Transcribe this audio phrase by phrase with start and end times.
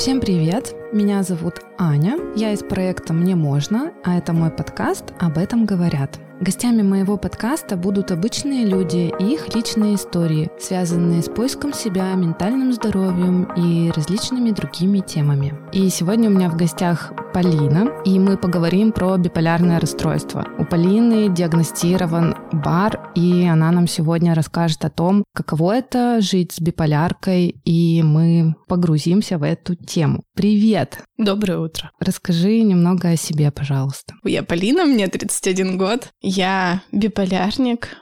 [0.00, 0.74] Всем привет!
[0.94, 6.18] Меня зовут Аня, я из проекта «Мне можно», а это мой подкаст «Об этом говорят».
[6.40, 12.72] Гостями моего подкаста будут обычные люди и их личные истории, связанные с поиском себя, ментальным
[12.72, 15.52] здоровьем и различными другими темами.
[15.72, 20.46] И сегодня у меня в гостях Полина, и мы поговорим про биполярное расстройство.
[20.58, 26.60] У Полины диагностирован бар, и она нам сегодня расскажет о том, каково это жить с
[26.60, 30.22] биполяркой, и мы погрузимся в эту тему.
[30.34, 31.02] Привет!
[31.16, 31.90] Доброе утро.
[32.00, 34.14] Расскажи немного о себе, пожалуйста.
[34.24, 36.10] Я Полина, мне 31 год.
[36.20, 37.96] Я биполярник,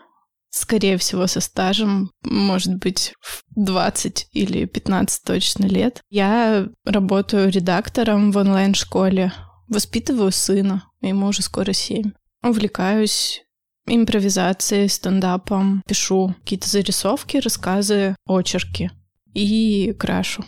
[0.51, 6.01] скорее всего, со стажем, может быть, в 20 или 15 точно лет.
[6.11, 9.33] Я работаю редактором в онлайн-школе,
[9.69, 12.13] воспитываю сына, ему уже скоро 7.
[12.43, 13.43] Увлекаюсь
[13.89, 18.91] импровизацией, стендапом, пишу какие-то зарисовки, рассказы, очерки
[19.35, 20.45] и крашу.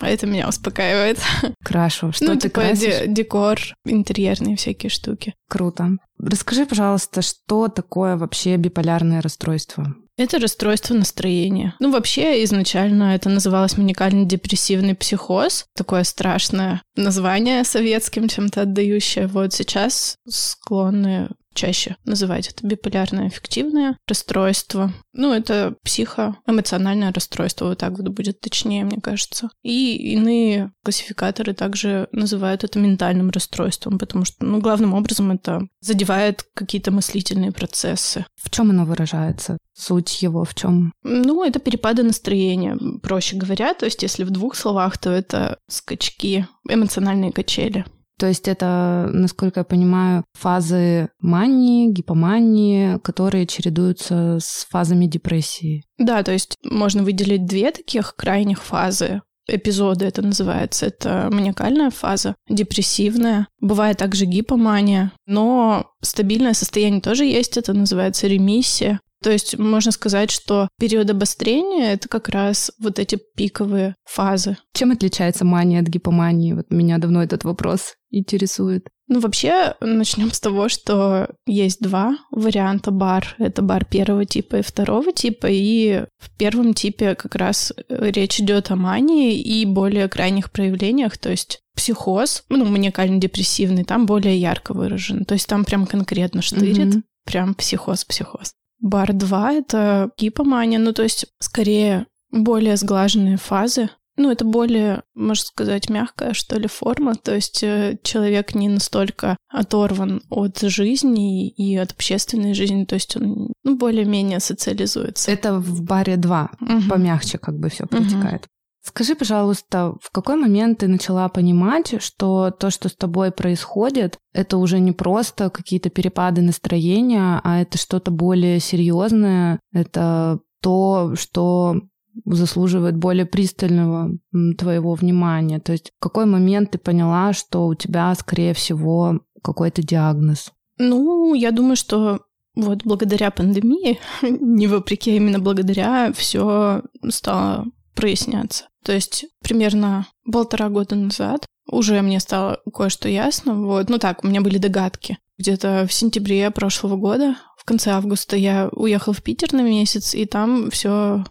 [0.00, 1.18] А это меня успокаивает.
[1.62, 2.10] Крашу.
[2.12, 3.00] Что ну, ты типа красишь?
[3.00, 5.34] де- декор, интерьерные всякие штуки.
[5.48, 5.98] Круто.
[6.18, 9.94] Расскажи, пожалуйста, что такое вообще биполярное расстройство?
[10.16, 11.74] Это расстройство настроения.
[11.80, 15.66] Ну, вообще, изначально это называлось маникально-депрессивный психоз.
[15.74, 19.26] Такое страшное название советским чем-то отдающее.
[19.26, 24.92] Вот сейчас склонны чаще называть это биполярное аффективное расстройство.
[25.12, 29.50] Ну, это психоэмоциональное расстройство, вот так вот будет точнее, мне кажется.
[29.62, 36.44] И иные классификаторы также называют это ментальным расстройством, потому что, ну, главным образом это задевает
[36.54, 38.24] какие-то мыслительные процессы.
[38.36, 39.58] В чем оно выражается?
[39.74, 40.92] Суть его в чем?
[41.02, 43.74] Ну, это перепады настроения, проще говоря.
[43.74, 47.84] То есть, если в двух словах, то это скачки, эмоциональные качели.
[48.20, 55.84] То есть это, насколько я понимаю, фазы мании, гипомании, которые чередуются с фазами депрессии.
[55.96, 59.22] Да, то есть можно выделить две таких крайних фазы.
[59.48, 60.84] Эпизоды это называется.
[60.84, 63.48] Это маниакальная фаза, депрессивная.
[63.58, 67.56] Бывает также гипомания, но стабильное состояние тоже есть.
[67.56, 69.00] Это называется ремиссия.
[69.22, 74.56] То есть можно сказать, что период обострения— это как раз вот эти пиковые фазы.
[74.74, 76.54] Чем отличается мания от гипомании?
[76.54, 78.88] Вот меня давно этот вопрос интересует.
[79.08, 83.34] Ну, вообще, начнем с того, что есть два варианта бар.
[83.38, 85.48] Это бар первого типа и второго типа.
[85.50, 91.28] И в первом типе как раз речь идет о мании и более крайних проявлениях, то
[91.28, 95.24] есть психоз, ну, маниакально-депрессивный, там более ярко выражен.
[95.24, 97.04] То есть там прям конкретно штырит, Мгм.
[97.24, 98.52] прям психоз-психоз.
[98.80, 105.44] Бар 2— это гипомания, ну, то есть скорее более сглаженные фазы, ну, это более, можно
[105.44, 107.14] сказать, мягкая, что ли, форма.
[107.14, 112.84] То есть э, человек не настолько оторван от жизни и от общественной жизни.
[112.84, 115.30] То есть он, ну, более-менее социализуется.
[115.30, 116.50] Это в баре 2.
[116.60, 116.88] Мгм.
[116.90, 118.46] Помягче как бы все протекает.
[118.82, 124.56] Скажи, пожалуйста, в какой момент ты начала понимать, что то, что с тобой происходит, это
[124.56, 131.82] уже не просто какие-то перепады настроения, а это что-то более серьезное, это то, что
[132.24, 134.10] заслуживает более пристального
[134.58, 135.60] твоего внимания.
[135.60, 140.52] То есть в какой момент ты поняла, что у тебя, скорее всего, какой-то диагноз?
[140.78, 142.20] Ну, я думаю, что
[142.56, 148.68] вот благодаря пандемии, не вопреки, а именно благодаря, все стало проясняться.
[148.84, 153.54] То есть примерно полтора года назад уже мне стало кое-что ясно.
[153.54, 153.88] Вот.
[153.88, 155.18] Ну так, у меня были догадки.
[155.38, 160.24] Где-то в сентябре прошлого года, в конце августа, я уехала в Питер на месяц, и
[160.24, 161.24] там все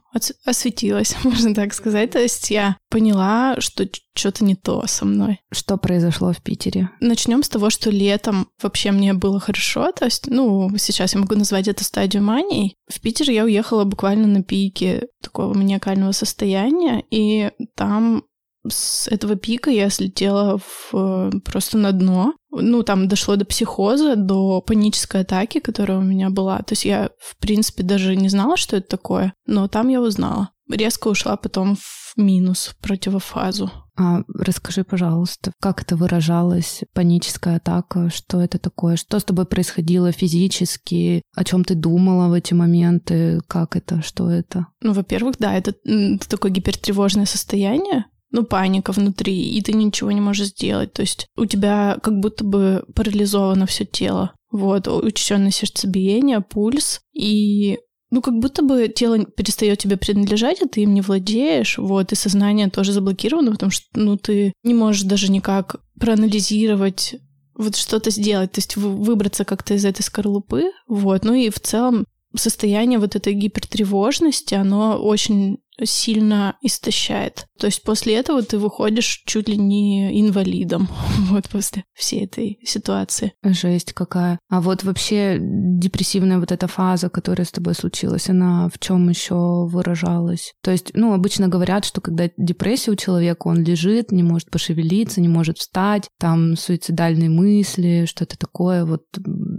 [0.45, 2.11] осветилось, можно так сказать.
[2.11, 5.39] То есть я поняла, что что-то не то со мной.
[5.51, 6.89] Что произошло в Питере?
[6.99, 9.91] Начнем с того, что летом вообще мне было хорошо.
[9.91, 12.75] То есть, ну, сейчас я могу назвать это стадию мании.
[12.87, 18.23] В Питер я уехала буквально на пике такого маниакального состояния, и там
[18.67, 22.33] с этого пика я слетела в, просто на дно.
[22.51, 26.57] Ну, там дошло до психоза, до панической атаки, которая у меня была.
[26.59, 30.49] То есть я, в принципе, даже не знала, что это такое, но там я узнала.
[30.69, 33.71] Резко ушла потом в минус, в противофазу.
[33.97, 40.11] А расскажи, пожалуйста, как это выражалось, паническая атака, что это такое, что с тобой происходило
[40.11, 44.67] физически, о чем ты думала в эти моменты, как это, что это?
[44.81, 50.21] Ну, во-первых, да, это, это такое гипертревожное состояние, ну, паника внутри, и ты ничего не
[50.21, 50.93] можешь сделать.
[50.93, 54.33] То есть у тебя как будто бы парализовано все тело.
[54.51, 57.77] Вот, учащенное сердцебиение, пульс, и
[58.11, 62.15] ну, как будто бы тело перестает тебе принадлежать, а ты им не владеешь, вот, и
[62.15, 67.15] сознание тоже заблокировано, потому что, ну, ты не можешь даже никак проанализировать,
[67.55, 72.05] вот что-то сделать, то есть выбраться как-то из этой скорлупы, вот, ну и в целом
[72.35, 77.45] состояние вот этой гипертревожности, оно очень сильно истощает.
[77.59, 80.87] То есть после этого ты выходишь чуть ли не инвалидом
[81.29, 83.33] вот после всей этой ситуации.
[83.43, 84.39] Жесть какая.
[84.49, 89.65] А вот вообще депрессивная вот эта фаза, которая с тобой случилась, она в чем еще
[89.67, 90.53] выражалась?
[90.63, 95.21] То есть, ну, обычно говорят, что когда депрессия у человека, он лежит, не может пошевелиться,
[95.21, 98.85] не может встать, там суицидальные мысли, что-то такое.
[98.85, 99.03] Вот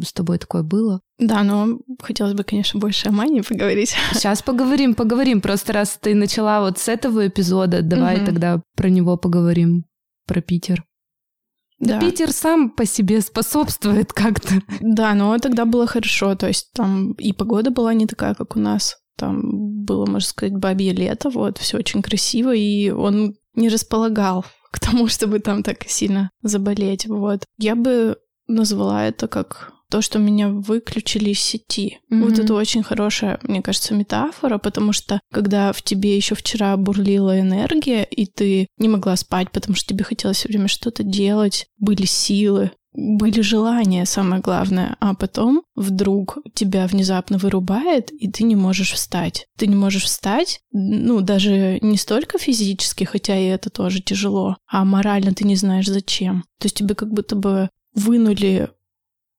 [0.03, 1.01] с тобой такое было?
[1.21, 3.95] Да, но хотелось бы, конечно, больше о мании поговорить.
[4.15, 5.43] Сейчас поговорим, поговорим.
[5.43, 8.27] Просто раз ты начала вот с этого эпизода, давай угу.
[8.27, 9.85] тогда про него поговорим,
[10.27, 10.85] про Питер.
[11.81, 11.99] Да.
[11.99, 14.55] Питер сам по себе способствует как-то.
[14.81, 16.35] Да, но тогда было хорошо.
[16.35, 18.97] То есть там и погода была не такая, как у нас.
[19.17, 24.79] Там было, можно сказать, бабье лето, вот, все очень красиво, и он не располагал к
[24.79, 27.45] тому, чтобы там так сильно заболеть, вот.
[27.59, 28.17] Я бы
[28.47, 31.99] назвала это как то, что меня выключили из сети.
[32.11, 32.23] Mm-hmm.
[32.23, 37.39] Вот это очень хорошая, мне кажется, метафора, потому что когда в тебе еще вчера бурлила
[37.39, 42.07] энергия, и ты не могла спать, потому что тебе хотелось все время что-то делать, были
[42.07, 48.93] силы, были желания, самое главное, а потом вдруг тебя внезапно вырубает, и ты не можешь
[48.93, 49.47] встать.
[49.57, 54.85] Ты не можешь встать, ну, даже не столько физически, хотя и это тоже тяжело, а
[54.85, 56.45] морально ты не знаешь зачем.
[56.59, 58.71] То есть тебе как будто бы вынули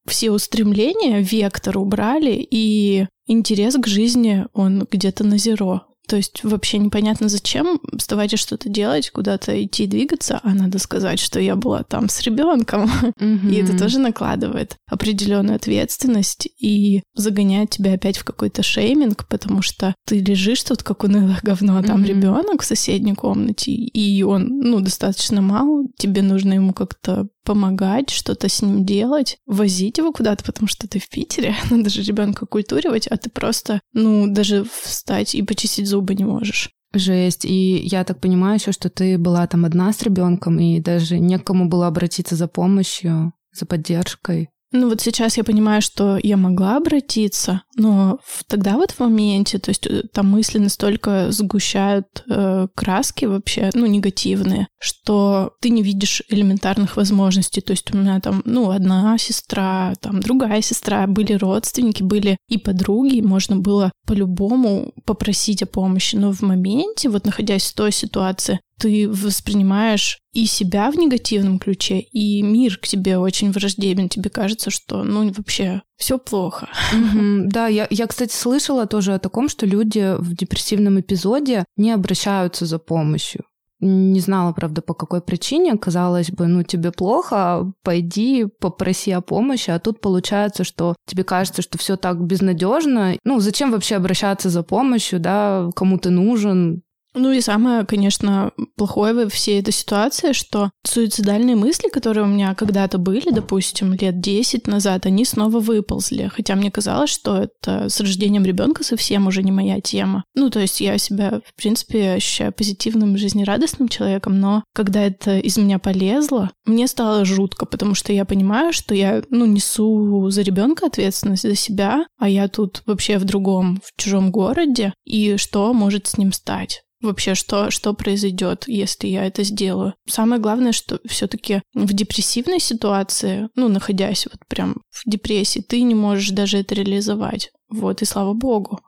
[0.07, 5.87] все устремления, вектор убрали, и интерес к жизни, он где-то на зеро.
[6.07, 11.19] То есть вообще непонятно, зачем вставать и что-то делать, куда-то идти двигаться, а надо сказать,
[11.19, 12.91] что я была там с ребенком.
[13.17, 13.49] Mm-hmm.
[13.49, 19.95] И это тоже накладывает определенную ответственность и загоняет тебя опять в какой-то шейминг, потому что
[20.05, 22.07] ты лежишь тут как унылое говно, а там mm-hmm.
[22.07, 28.49] ребенок в соседней комнате, и он, ну, достаточно мал, тебе нужно ему как-то помогать, что-то
[28.49, 33.07] с ним делать, возить его куда-то, потому что ты в Питере, надо же ребенка культуривать,
[33.07, 36.71] а ты просто, ну, даже встать и почистить зубы не можешь.
[36.93, 37.45] Жесть.
[37.45, 41.69] И я так понимаю еще, что ты была там одна с ребенком, и даже некому
[41.69, 44.49] было обратиться за помощью, за поддержкой.
[44.71, 49.69] Ну вот сейчас я понимаю, что я могла обратиться, но тогда вот в моменте, то
[49.69, 56.23] есть э, там мысли настолько сгущают э, краски вообще, ну негативные, что ты не видишь
[56.29, 57.59] элементарных возможностей.
[57.59, 62.57] То есть у меня там, ну, одна сестра, там другая сестра, были родственники, были и
[62.57, 66.15] подруги, можно было по-любому попросить о помощи.
[66.15, 71.99] Но в моменте, вот находясь в той ситуации, ты воспринимаешь и себя в негативном ключе,
[71.99, 74.09] и мир к тебе очень враждебен.
[74.09, 76.67] Тебе кажется, что, ну, вообще все плохо.
[76.93, 77.41] Mm-hmm.
[77.45, 82.65] Да, я, я, кстати, слышала тоже о таком, что люди в депрессивном эпизоде не обращаются
[82.65, 83.43] за помощью.
[83.81, 85.77] Не знала, правда, по какой причине.
[85.77, 91.61] Казалось бы, ну, тебе плохо, пойди попроси о помощи, а тут получается, что тебе кажется,
[91.61, 93.15] что все так безнадежно.
[93.23, 96.83] Ну, зачем вообще обращаться за помощью, да, кому ты нужен,
[97.13, 102.55] ну и самое, конечно, плохое во всей этой ситуации, что суицидальные мысли, которые у меня
[102.55, 106.31] когда-то были, допустим, лет 10 назад, они снова выползли.
[106.33, 110.23] Хотя мне казалось, что это с рождением ребенка совсем уже не моя тема.
[110.35, 115.57] Ну, то есть я себя, в принципе, ощущаю позитивным, жизнерадостным человеком, но когда это из
[115.57, 120.85] меня полезло, мне стало жутко, потому что я понимаю, что я, ну, несу за ребенка
[120.85, 126.07] ответственность за себя, а я тут вообще в другом, в чужом городе, и что может
[126.07, 129.93] с ним стать вообще, что, что произойдет, если я это сделаю.
[130.07, 135.95] Самое главное, что все-таки в депрессивной ситуации, ну, находясь вот прям в депрессии, ты не
[135.95, 137.51] можешь даже это реализовать.
[137.69, 138.79] Вот, и слава богу.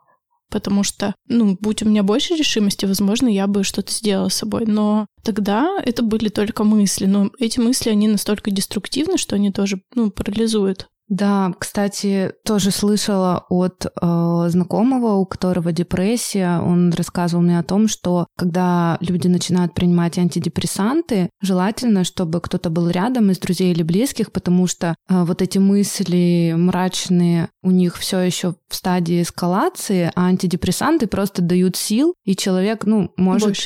[0.50, 4.66] Потому что, ну, будь у меня больше решимости, возможно, я бы что-то сделала с собой.
[4.66, 7.06] Но тогда это были только мысли.
[7.06, 10.86] Но эти мысли, они настолько деструктивны, что они тоже, ну, парализуют.
[11.08, 16.60] Да, кстати, тоже слышала от э, знакомого, у которого депрессия.
[16.60, 22.88] Он рассказывал мне о том, что когда люди начинают принимать антидепрессанты, желательно, чтобы кто-то был
[22.88, 28.20] рядом из друзей или близких, потому что э, вот эти мысли мрачные у них все
[28.20, 33.56] еще в стадии эскалации, а антидепрессанты просто дают сил, и человек, ну, может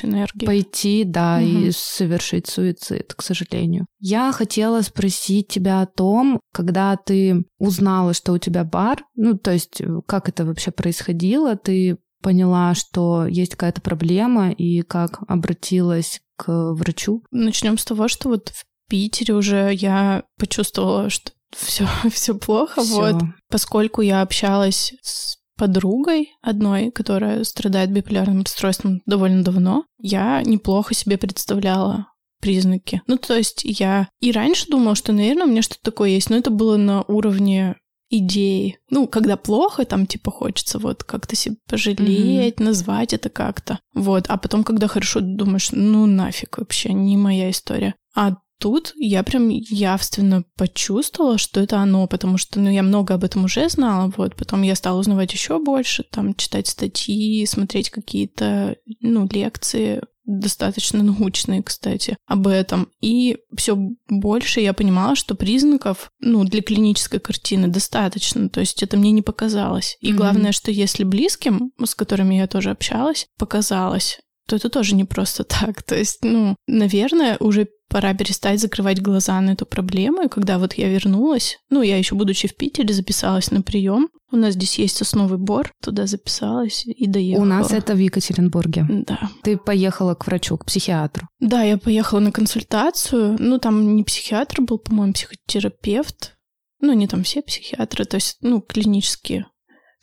[0.45, 1.47] пойти, да, угу.
[1.47, 3.87] и совершить суицид, к сожалению.
[4.00, 9.52] Я хотела спросить тебя о том, когда ты узнала, что у тебя бар, ну, то
[9.52, 16.21] есть э, как это вообще происходило, ты поняла, что есть какая-то проблема и как обратилась
[16.37, 17.23] к врачу?
[17.30, 22.95] Начнем с того, что вот в Питере уже я почувствовала, что все, все плохо, всё.
[22.95, 23.23] вот.
[23.50, 31.18] Поскольку я общалась с подругой одной, которая страдает биполярным расстройством довольно давно, я неплохо себе
[31.18, 32.07] представляла
[32.40, 33.02] признаки.
[33.07, 36.37] Ну, то есть я и раньше думала, что, наверное, у меня что-то такое есть, но
[36.37, 37.76] это было на уровне
[38.11, 38.78] идеи.
[38.90, 42.64] Ну, когда плохо, там типа хочется вот как-то себе пожалеть, mm-hmm.
[42.64, 43.80] назвать это как-то.
[43.95, 47.95] Вот, а потом, когда хорошо, думаешь, ну нафиг вообще, не моя история.
[48.14, 53.25] А тут я прям явственно почувствовала, что это оно, потому что, ну, я много об
[53.25, 58.76] этом уже знала, вот, потом я стала узнавать еще больше, там, читать статьи, смотреть какие-то,
[59.00, 62.88] ну, лекции, достаточно научные, кстати, об этом.
[63.00, 63.76] И все
[64.08, 68.49] больше я понимала, что признаков, ну, для клинической картины достаточно.
[68.49, 69.97] То есть это мне не показалось.
[70.00, 70.16] И mm-hmm.
[70.16, 75.45] главное, что если близким, с которыми я тоже общалась, показалось, то это тоже не просто
[75.45, 75.83] так.
[75.83, 80.23] То есть, ну, наверное, уже пора перестать закрывать глаза на эту проблему.
[80.23, 84.09] И когда вот я вернулась, ну, я еще будучи в Питере, записалась на прием.
[84.33, 87.43] У нас здесь есть сосновый бор, туда записалась и доехала.
[87.43, 88.87] У нас это в Екатеринбурге.
[88.88, 89.31] Да.
[89.43, 91.28] Ты поехала к врачу, к психиатру.
[91.40, 93.37] Да, я поехала на консультацию.
[93.38, 96.37] Ну, там не психиатр был, по-моему, психотерапевт.
[96.81, 99.47] Ну, не там все психиатры, то есть, ну, клинические,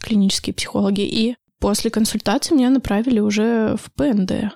[0.03, 1.01] клинические психологи.
[1.01, 4.53] И после консультации меня направили уже в ПНД,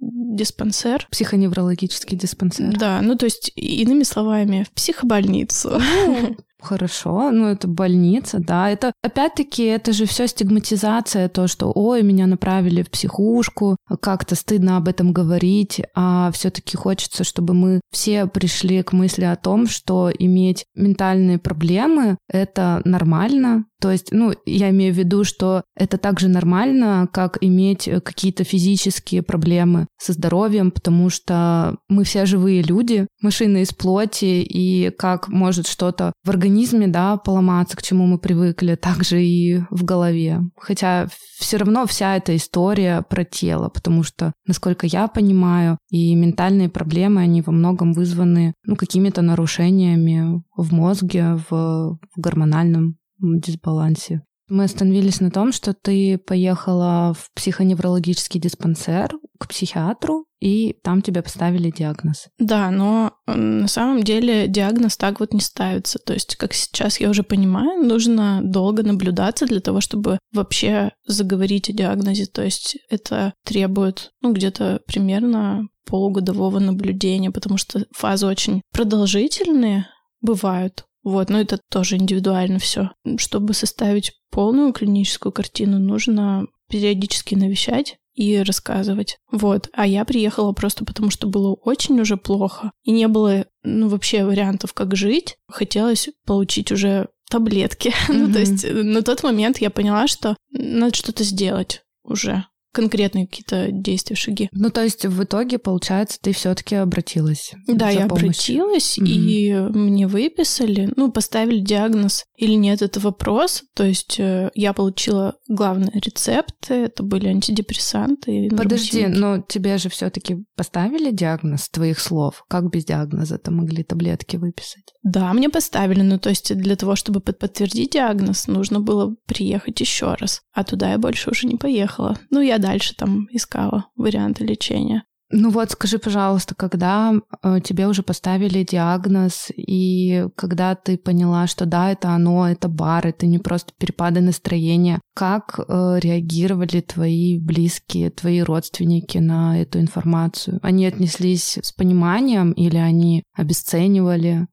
[0.00, 1.06] диспансер.
[1.10, 2.76] Психоневрологический диспансер.
[2.76, 5.80] Да, ну то есть, иными словами, в психобольницу.
[5.80, 8.68] Ну, Хорошо, ну это больница, да.
[8.68, 14.76] Это опять-таки это же все стигматизация, то, что ой, меня направили в психушку, как-то стыдно
[14.76, 20.10] об этом говорить, а все-таки хочется, чтобы мы все пришли к мысли о том, что
[20.10, 26.28] иметь ментальные проблемы это нормально, то есть, ну, я имею в виду, что это также
[26.28, 33.62] нормально, как иметь какие-то физические проблемы со здоровьем, потому что мы все живые люди, машины
[33.62, 36.47] из плоти, и как может что-то в организме,
[36.86, 40.40] да, поломаться, к чему мы привыкли, также и в голове.
[40.56, 46.68] Хотя все равно вся эта история про тело, потому что, насколько я понимаю, и ментальные
[46.68, 54.22] проблемы, они во многом вызваны, ну, какими-то нарушениями в мозге, в, в гормональном дисбалансе.
[54.48, 61.22] Мы остановились на том, что ты поехала в психоневрологический диспансер к психиатру, и там тебе
[61.22, 62.28] поставили диагноз.
[62.38, 65.98] Да, но на самом деле диагноз так вот не ставится.
[65.98, 71.68] То есть, как сейчас я уже понимаю, нужно долго наблюдаться для того, чтобы вообще заговорить
[71.70, 72.26] о диагнозе.
[72.26, 79.88] То есть это требует, ну, где-то примерно полугодового наблюдения, потому что фазы очень продолжительные
[80.20, 80.84] бывают.
[81.08, 82.90] Вот, но это тоже индивидуально все.
[83.16, 89.16] Чтобы составить полную клиническую картину, нужно периодически навещать и рассказывать.
[89.32, 89.70] Вот.
[89.72, 92.72] А я приехала просто потому, что было очень уже плохо.
[92.82, 95.38] И не было, ну, вообще вариантов, как жить.
[95.48, 97.88] Хотелось получить уже таблетки.
[97.88, 98.12] Mm-hmm.
[98.12, 102.44] ну, то есть на тот момент я поняла, что надо что-то сделать уже
[102.78, 104.48] конкретные какие-то действия, шаги.
[104.52, 107.52] Ну, то есть в итоге, получается, ты все-таки обратилась.
[107.66, 108.62] Да, я помощью.
[108.62, 109.06] обратилась, mm-hmm.
[109.06, 113.64] и мне выписали, ну, поставили диагноз или нет, это вопрос.
[113.74, 118.48] То есть э, я получила главные рецепты, это были антидепрессанты.
[118.56, 122.44] Подожди, но тебе же все-таки поставили диагноз твоих слов?
[122.48, 124.84] Как без диагноза-то могли таблетки выписать?
[125.02, 130.14] Да, мне поставили, ну, то есть для того, чтобы подтвердить диагноз, нужно было приехать еще
[130.14, 130.42] раз.
[130.52, 132.16] А туда я больше уже не поехала.
[132.30, 135.04] Ну, я дальше там искала варианты лечения.
[135.30, 141.66] Ну вот, скажи, пожалуйста, когда э, тебе уже поставили диагноз, и когда ты поняла, что
[141.66, 148.10] да, это оно, это бар, это не просто перепады настроения, как э, реагировали твои близкие,
[148.10, 150.60] твои родственники на эту информацию?
[150.62, 154.46] Они отнеслись с пониманием или они обесценивали?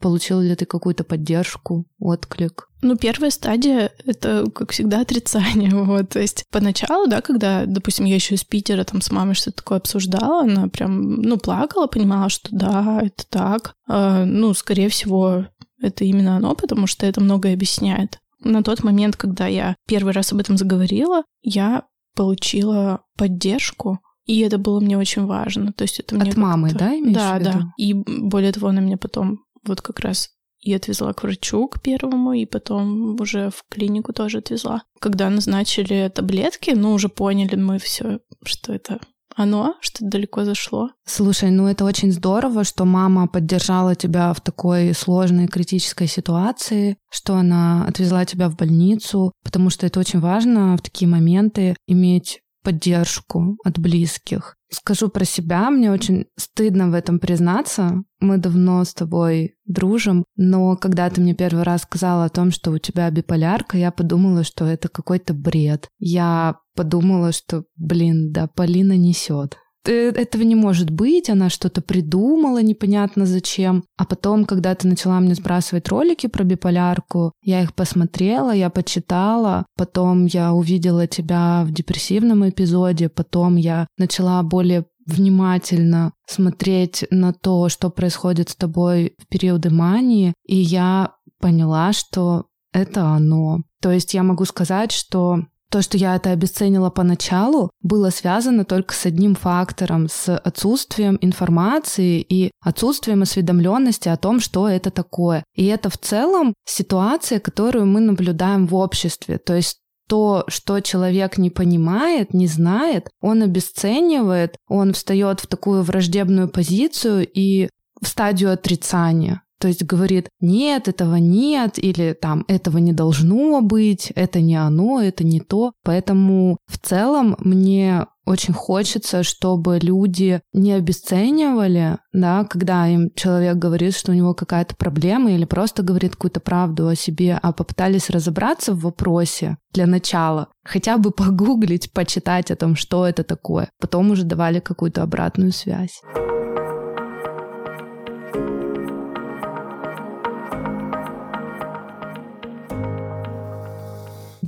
[0.00, 2.68] Получил ли ты какую-то поддержку, отклик?
[2.82, 5.70] Ну, первая стадия— это, как всегда, отрицание.
[5.92, 6.10] Вот.
[6.10, 9.78] То есть поначалу, да, когда, допустим, я еще из Питера там с мамой что-то такое
[9.78, 13.74] обсуждала, она прям, ну, плакала, понимала, что да, это так.
[13.88, 15.46] А, ну, скорее всего,
[15.80, 18.18] это именно оно, потому что это многое объясняет.
[18.40, 21.84] На тот момент, когда я первый раз об этом заговорила, я
[22.14, 25.72] получила поддержку, и это было мне очень важно.
[25.72, 27.72] То есть это мне От мамы, да, имеешь Да, да.
[27.76, 30.30] И более того, она меня потом вот как раз
[30.62, 34.82] и отвезла к врачу, к первому, и потом уже в клинику тоже отвезла.
[35.00, 39.00] Когда назначили таблетки, ну, уже поняли мы все, что это
[39.34, 40.90] оно, что далеко зашло.
[41.06, 47.36] Слушай, ну это очень здорово, что мама поддержала тебя в такой сложной критической ситуации, что
[47.36, 53.56] она отвезла тебя в больницу, потому что это очень важно в такие моменты иметь поддержку
[53.64, 54.56] от близких.
[54.70, 58.02] Скажу про себя, мне очень стыдно в этом признаться.
[58.20, 62.70] Мы давно с тобой дружим, но когда ты мне первый раз сказала о том, что
[62.70, 65.88] у тебя биполярка, я подумала, что это какой-то бред.
[65.98, 69.58] Я подумала, что, блин, да, Полина несет.
[69.84, 73.84] Этого не может быть, она что-то придумала непонятно зачем.
[73.96, 79.66] А потом, когда ты начала мне сбрасывать ролики про биполярку, я их посмотрела, я почитала,
[79.76, 87.68] потом я увидела тебя в депрессивном эпизоде, потом я начала более внимательно смотреть на то,
[87.68, 93.62] что происходит с тобой в периоды мании, и я поняла, что это оно.
[93.80, 98.94] То есть я могу сказать, что то, что я это обесценила поначалу, было связано только
[98.94, 105.44] с одним фактором, с отсутствием информации и отсутствием осведомленности о том, что это такое.
[105.54, 109.38] И это в целом ситуация, которую мы наблюдаем в обществе.
[109.38, 115.82] То есть то, что человек не понимает, не знает, он обесценивает, он встает в такую
[115.82, 119.40] враждебную позицию и в стадию отрицания.
[119.62, 125.00] То есть говорит, нет, этого нет, или там, этого не должно быть, это не оно,
[125.00, 125.72] это не то.
[125.84, 133.94] Поэтому в целом мне очень хочется, чтобы люди не обесценивали, да, когда им человек говорит,
[133.94, 138.72] что у него какая-то проблема или просто говорит какую-то правду о себе, а попытались разобраться
[138.72, 144.24] в вопросе для начала, хотя бы погуглить, почитать о том, что это такое, потом уже
[144.24, 146.02] давали какую-то обратную связь.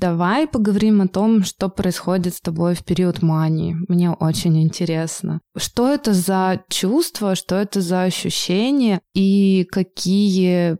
[0.04, 3.74] Давай поговорим о том, что происходит с тобой в период мании.
[3.88, 5.40] Мне очень интересно.
[5.56, 10.76] Что это за чувство, что это за ощущения и какие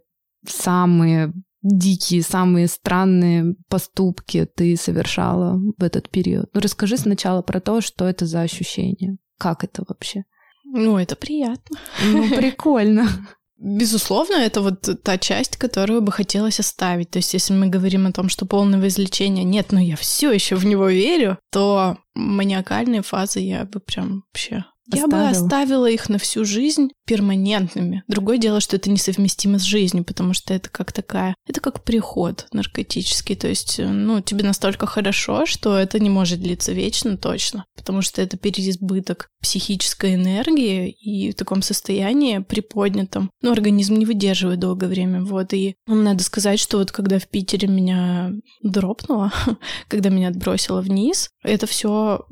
[0.46, 6.50] самые дикие, самые странные поступки ты совершала в этот период?
[6.52, 9.16] Ну, расскажи сначала про то, что это за ощущение.
[9.38, 10.24] Как это вообще?
[10.66, 11.78] Ну, это приятно.
[12.12, 13.08] Ну, прикольно.
[13.66, 17.10] Безусловно, это вот та часть, которую бы хотелось оставить.
[17.10, 20.56] То есть, если мы говорим о том, что полного излечения нет, но я все еще
[20.56, 26.18] в него верю, то маниакальные фазы я бы прям вообще я бы оставила их на
[26.18, 28.02] всю жизнь перманентными.
[28.08, 31.34] Другое дело, что это несовместимо с жизнью, потому что это как такая...
[31.46, 33.36] Это как приход наркотический.
[33.36, 38.20] То есть, ну, тебе настолько хорошо, что это не может длиться вечно точно, потому что
[38.22, 45.22] это переизбыток психической энергии, и в таком состоянии приподнятом, ну, организм не выдерживает долгое время.
[45.22, 49.32] Вот, и надо сказать, что вот когда в Питере меня дропнуло,
[49.88, 52.26] когда меня отбросило вниз, это все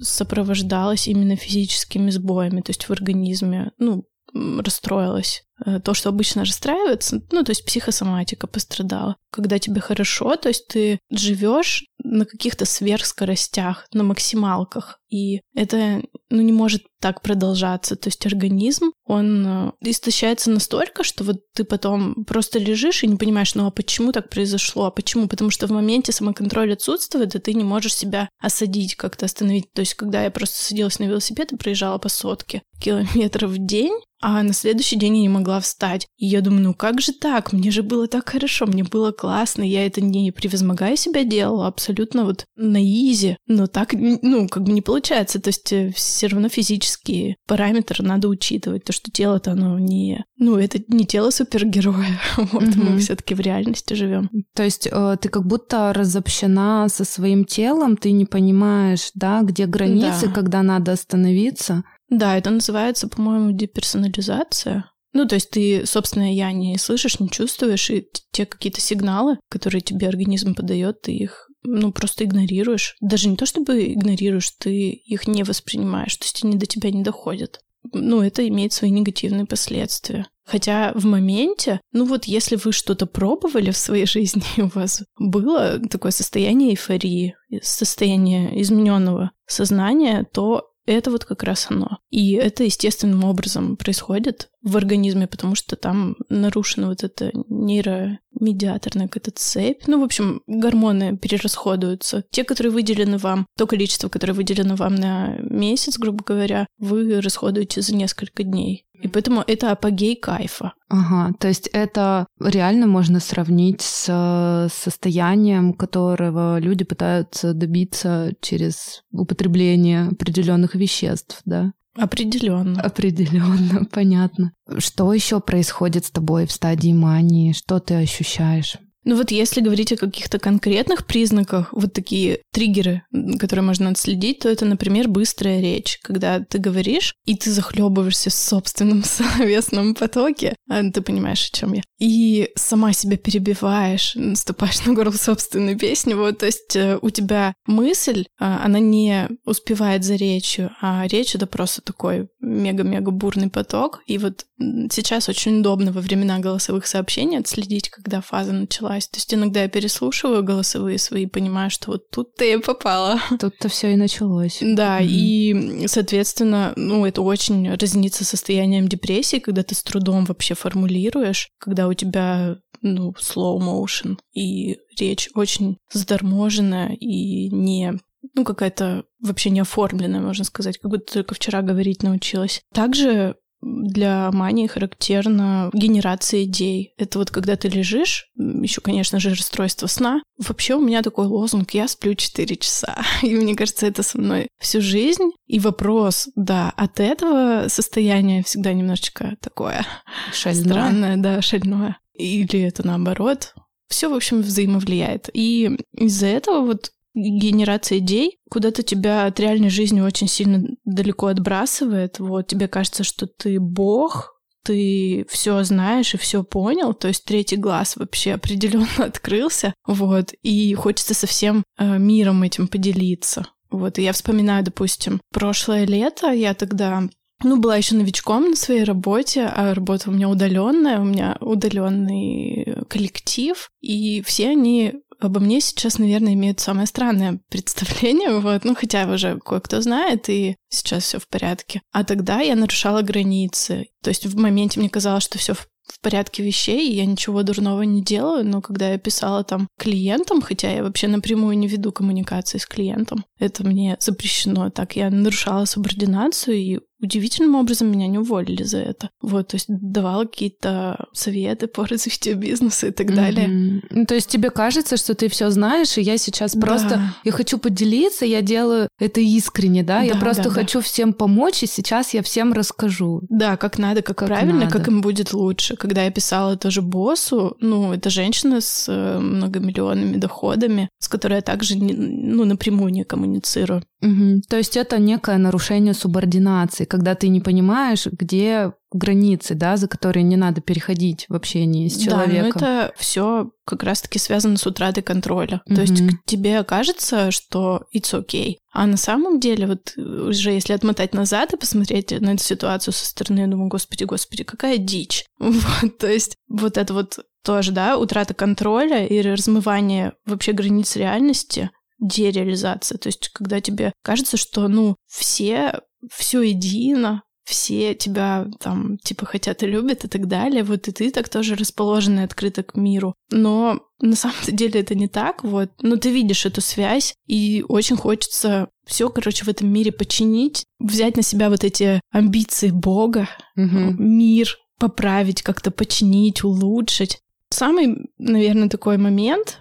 [0.00, 5.47] сопровождалось именно физическими сбоями, то есть в организме, ну, расстроилась.
[5.66, 9.16] Э, то, что обычно расстраивается, ну, то есть психосоматика пострадала.
[9.30, 16.42] Когда тебе хорошо, то есть ты живешь на каких-то сверхскоростях, на максималках, и это, ну,
[16.42, 17.96] не может так продолжаться.
[17.96, 23.16] То есть организм, он э, истощается настолько, что вот ты потом просто лежишь и не
[23.16, 25.26] понимаешь, ну, а почему так произошло, а почему?
[25.26, 29.72] Потому что в моменте самоконтроль отсутствует, и ты не можешь себя осадить, как-то остановить.
[29.72, 33.94] То есть когда я просто садилась на велосипед и проезжала по сотке километров в день,
[34.20, 36.06] а на следующий день я не могла встать.
[36.16, 37.52] И я думаю, ну как же так?
[37.52, 39.62] Мне же было так хорошо, мне было классно.
[39.62, 43.36] Я это не превозмогая себя делала, абсолютно вот на изи.
[43.46, 45.40] Но так, ну, как бы не получается.
[45.40, 48.84] То есть э, все равно физические параметры надо учитывать.
[48.84, 50.24] То, что тело-то оно не...
[50.36, 52.20] Ну, это не тело супергероя.
[52.52, 52.90] Вот mm-hmm.
[52.90, 54.30] мы все таки в реальности живем.
[54.54, 59.66] То есть э, ты как будто разобщена со своим телом, ты не понимаешь, да, где
[59.66, 60.32] границы, да.
[60.32, 61.84] когда надо остановиться.
[62.10, 64.90] Да, это называется, по-моему, деперсонализация.
[65.12, 69.80] Ну, то есть ты, собственно, я не слышишь, не чувствуешь, и те какие-то сигналы, которые
[69.80, 72.96] тебе организм подает, ты их ну, просто игнорируешь.
[73.00, 77.02] Даже не то, чтобы игнорируешь, ты их не воспринимаешь, то есть они до тебя не
[77.02, 77.60] доходят.
[77.92, 80.26] Ну, это имеет свои негативные последствия.
[80.44, 85.78] Хотя в моменте, ну вот если вы что-то пробовали в своей жизни, у вас было
[85.78, 91.98] такое состояние эйфории, состояние измененного сознания, то это вот как раз оно.
[92.10, 99.30] И это естественным образом происходит в организме, потому что там нарушена вот эта нейромедиаторная какая-то
[99.34, 99.86] цепь.
[99.86, 102.24] Ну, в общем, гормоны перерасходуются.
[102.30, 107.82] Те, которые выделены вам, то количество, которое выделено вам на месяц, грубо говоря, вы расходуете
[107.82, 108.84] за несколько дней.
[109.02, 110.72] И поэтому это апогей кайфа.
[110.88, 120.08] Ага, то есть это реально можно сравнить с состоянием, которого люди пытаются добиться через употребление
[120.08, 121.72] определенных веществ, да?
[121.96, 122.80] Определенно.
[122.80, 124.52] Определенно, понятно.
[124.78, 127.52] Что еще происходит с тобой в стадии мании?
[127.52, 128.76] Что ты ощущаешь?
[129.04, 133.02] Ну вот если говорить о каких-то конкретных признаках, вот такие триггеры,
[133.38, 138.34] которые можно отследить, то это, например, быстрая речь, когда ты говоришь, и ты захлебываешься в
[138.34, 144.94] собственном словесном потоке, а ты понимаешь, о чем я, и сама себя перебиваешь, наступаешь на
[144.94, 150.16] горло собственной песни, вот, то есть э, у тебя мысль, а, она не успевает за
[150.16, 154.44] речью, а речь— это просто такой мега-мега бурный поток, и вот
[154.90, 158.52] сейчас очень удобно во времена голосовых сообщений отследить, когда фаза
[158.88, 159.08] началась.
[159.08, 163.20] То есть иногда я переслушиваю голосовые свои понимаю, что вот тут-то я попала.
[163.40, 164.58] Тут-то все и началось.
[164.60, 165.06] Да, mm-hmm.
[165.06, 171.88] и, соответственно, ну, это очень разнится состоянием депрессии, когда ты с трудом вообще формулируешь, когда
[171.88, 177.94] у тебя ну, slow motion, и речь очень заторможенная и не
[178.34, 182.62] ну, какая-то вообще не оформленная, можно сказать, как будто только вчера говорить научилась.
[182.72, 186.94] Также для мании характерна генерация идей.
[186.96, 190.22] Это вот когда ты лежишь, еще, конечно же, расстройство сна.
[190.38, 192.96] Вообще у меня такой лозунг «я сплю 4 часа».
[193.22, 195.30] И мне кажется, это со мной всю жизнь.
[195.46, 199.86] И вопрос, да, от этого состояния всегда немножечко такое
[200.32, 200.64] шальное.
[200.64, 201.98] странное, да, шальное.
[202.14, 203.54] Или это наоборот.
[203.88, 205.30] Все, в общем, взаимовлияет.
[205.32, 212.18] И из-за этого вот генерация идей куда-то тебя от реальной жизни очень сильно далеко отбрасывает.
[212.18, 217.56] Вот тебе кажется, что ты бог, ты все знаешь и все понял, то есть третий
[217.56, 223.46] глаз вообще определенно открылся, вот, и хочется со всем э, миром этим поделиться.
[223.70, 227.08] Вот, и я вспоминаю, допустим, прошлое лето, я тогда
[227.42, 232.84] ну, была еще новичком на своей работе, а работа у меня удаленная, у меня удаленный
[232.88, 239.06] коллектив, и все они обо мне сейчас, наверное, имеют самое странное представление, вот, ну, хотя
[239.06, 241.82] уже кое-кто знает, и сейчас все в порядке.
[241.92, 243.88] А тогда я нарушала границы.
[244.02, 245.68] То есть в моменте мне казалось, что все в
[246.00, 250.70] порядке вещей, и я ничего дурного не делаю, но когда я писала там клиентам, хотя
[250.70, 256.56] я вообще напрямую не веду коммуникации с клиентом, это мне запрещено, так я нарушала субординацию,
[256.56, 259.10] и удивительным образом меня не уволили за это.
[259.20, 263.46] Вот, то есть давала какие-то советы по развитию бизнеса и так далее.
[263.48, 263.80] Mm-hmm.
[263.90, 266.66] Ну, то есть тебе кажется, что ты все знаешь, и я сейчас да.
[266.66, 270.84] просто я хочу поделиться, я делаю это искренне, да, да я просто да, хочу да.
[270.84, 273.22] всем помочь, и сейчас я всем расскажу.
[273.28, 274.72] Да, как надо, как, как правильно, надо.
[274.72, 275.76] как им будет лучше.
[275.78, 281.42] Когда я писала тоже боссу, ну, это женщина с э, многомиллионными доходами, с которой я
[281.42, 283.82] также не, ну, напрямую не коммуницирую.
[284.02, 284.42] Угу.
[284.48, 290.22] То есть это некое нарушение субординации, когда ты не понимаешь, где границы, да, за которые
[290.22, 292.60] не надо переходить в общении с человеком.
[292.60, 295.60] Да, но это все как раз-таки связано с утратой контроля.
[295.68, 295.74] Mm-hmm.
[295.74, 298.56] То есть тебе кажется, что it's okay.
[298.72, 303.04] А на самом деле, вот уже если отмотать назад и посмотреть на эту ситуацию со
[303.04, 305.24] стороны, я думаю, господи, господи, какая дичь.
[305.38, 311.70] Вот, то есть вот это вот тоже, да, утрата контроля и размывание вообще границ реальности,
[311.98, 312.98] дереализация.
[312.98, 319.62] То есть когда тебе кажется, что, ну, все все едино, все тебя там типа хотят
[319.62, 323.14] и любят и так далее, вот и ты так тоже расположена и открыта к миру.
[323.30, 325.70] Но на самом деле это не так, вот.
[325.80, 331.16] Но ты видишь эту связь, и очень хочется все, короче, в этом мире починить, взять
[331.16, 333.94] на себя вот эти амбиции Бога, угу.
[333.98, 337.18] мир поправить, как-то починить, улучшить.
[337.48, 339.58] Самый, наверное, такой момент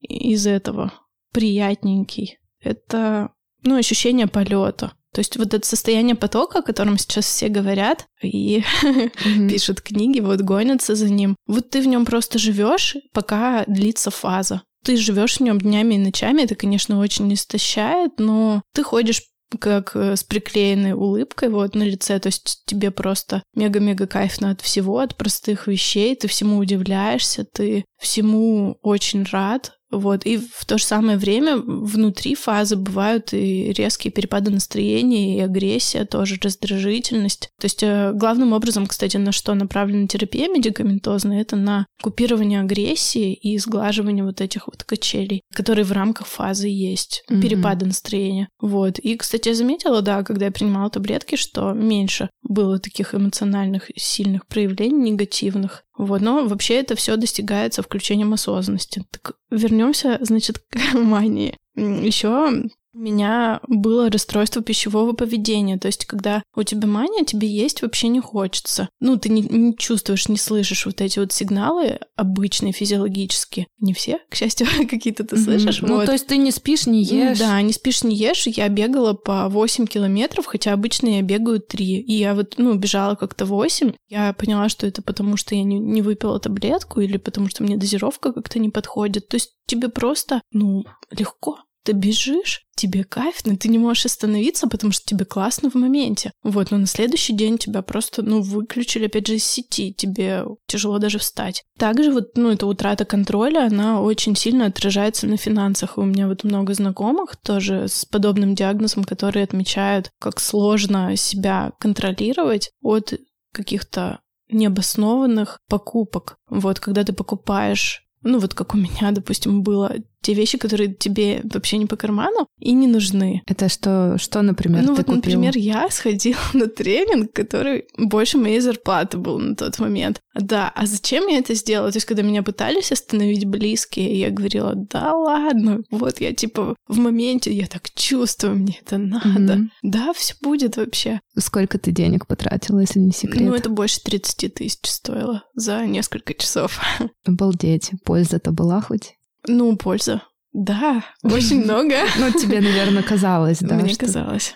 [0.00, 0.92] из этого
[1.32, 3.30] приятненький— это
[3.62, 4.92] ну, ощущение полета.
[5.14, 9.48] То есть вот это состояние потока, о котором сейчас все говорят и mm-hmm.
[9.48, 11.36] пишут книги, вот гонятся за ним.
[11.46, 14.62] Вот ты в нем просто живешь, пока длится фаза.
[14.84, 19.22] Ты живешь в нем днями и ночами, это, конечно, очень истощает, но ты ходишь
[19.58, 24.60] как э, с приклеенной улыбкой вот на лице, то есть тебе просто мега-мега кайфно от
[24.60, 30.26] всего, от простых вещей, ты всему удивляешься, ты всему очень рад, вот.
[30.26, 36.04] И в то же самое время внутри фазы бывают и резкие перепады настроения, и агрессия
[36.04, 37.50] тоже, раздражительность.
[37.58, 43.32] То есть э, главным образом, кстати, на что направлена терапия медикаментозная, это на купирование агрессии
[43.32, 47.40] и сглаживание вот этих вот качелей, которые в рамках фазы есть, mm-hmm.
[47.40, 48.48] перепады настроения.
[48.60, 48.98] Вот.
[48.98, 54.46] И, кстати, я заметила, да, когда я принимала таблетки, что меньше было таких эмоциональных сильных
[54.46, 55.84] проявлений негативных.
[55.98, 59.04] Вот, но вообще это все достигается включением осознанности.
[59.10, 61.56] Так вернемся, значит, к мании.
[61.74, 67.80] Еще У меня было расстройство пищевого поведения, то есть когда у тебя мания, тебе есть
[67.80, 68.88] вообще не хочется.
[68.98, 73.68] Ну, ты не, не чувствуешь, не слышишь вот эти вот сигналы обычные, физиологические.
[73.78, 75.80] Не все, к счастью, какие-то ты слышишь.
[75.80, 75.86] Mm-hmm.
[75.86, 77.38] Ну, то есть ты не спишь, не ешь.
[77.38, 78.48] Да, не спишь, не ешь.
[78.48, 82.00] Я бегала по 8 километров, хотя обычно я бегаю 3.
[82.00, 83.92] И я вот, ну, бежала как-то 8.
[84.08, 87.76] Я поняла, что это потому, что я не, не выпила таблетку или потому, что мне
[87.76, 89.28] дозировка как-то не подходит.
[89.28, 91.58] То есть тебе просто, ну, легко
[91.88, 96.32] ты бежишь, тебе кайф, но ты не можешь остановиться, потому что тебе классно в моменте.
[96.42, 100.98] Вот, но на следующий день тебя просто, ну, выключили опять же из сети, тебе тяжело
[100.98, 101.64] даже встать.
[101.78, 105.96] Также вот, ну, эта утрата контроля, она очень сильно отражается на финансах.
[105.96, 112.70] У меня вот много знакомых тоже с подобным диагнозом, которые отмечают, как сложно себя контролировать
[112.82, 113.14] от
[113.54, 114.20] каких-то
[114.50, 116.36] необоснованных покупок.
[116.50, 121.40] Вот, когда ты покупаешь ну вот как у меня, допустим, было те вещи, которые тебе
[121.44, 123.42] вообще не по карману и не нужны.
[123.46, 125.14] Это что, что например, Ну ты вот, купил?
[125.16, 130.20] например, я сходила на тренинг, который больше моей зарплаты был на тот момент.
[130.34, 131.90] Да, а зачем я это сделала?
[131.90, 136.98] То есть, когда меня пытались остановить близкие, я говорила, да ладно, вот я типа в
[136.98, 139.54] моменте, я так чувствую, мне это надо.
[139.54, 139.68] Mm-hmm.
[139.82, 141.20] Да, все будет вообще.
[141.36, 143.42] Сколько ты денег потратила, если не секрет?
[143.42, 146.80] Ну, это больше 30 тысяч стоило за несколько часов.
[147.26, 147.90] Обалдеть.
[148.04, 149.14] Польза-то была хоть?
[149.48, 150.22] Ну, польза.
[150.52, 151.94] Да, очень много.
[152.18, 153.74] Ну, тебе, наверное, казалось, да?
[153.74, 154.54] Мне казалось.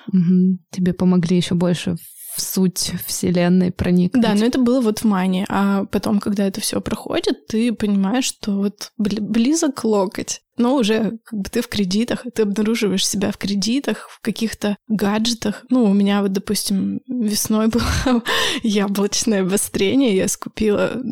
[0.70, 1.96] Тебе помогли еще больше
[2.34, 4.22] в суть вселенной проникнуть.
[4.22, 5.46] Да, но это было вот в мане.
[5.48, 10.40] А потом, когда это все проходит, ты понимаешь, что вот близок локоть.
[10.56, 15.64] Но уже как бы ты в кредитах, ты обнаруживаешь себя в кредитах, в каких-то гаджетах.
[15.70, 18.22] Ну, у меня вот, допустим, весной было
[18.62, 20.16] яблочное обострение.
[20.16, 21.02] Я скупила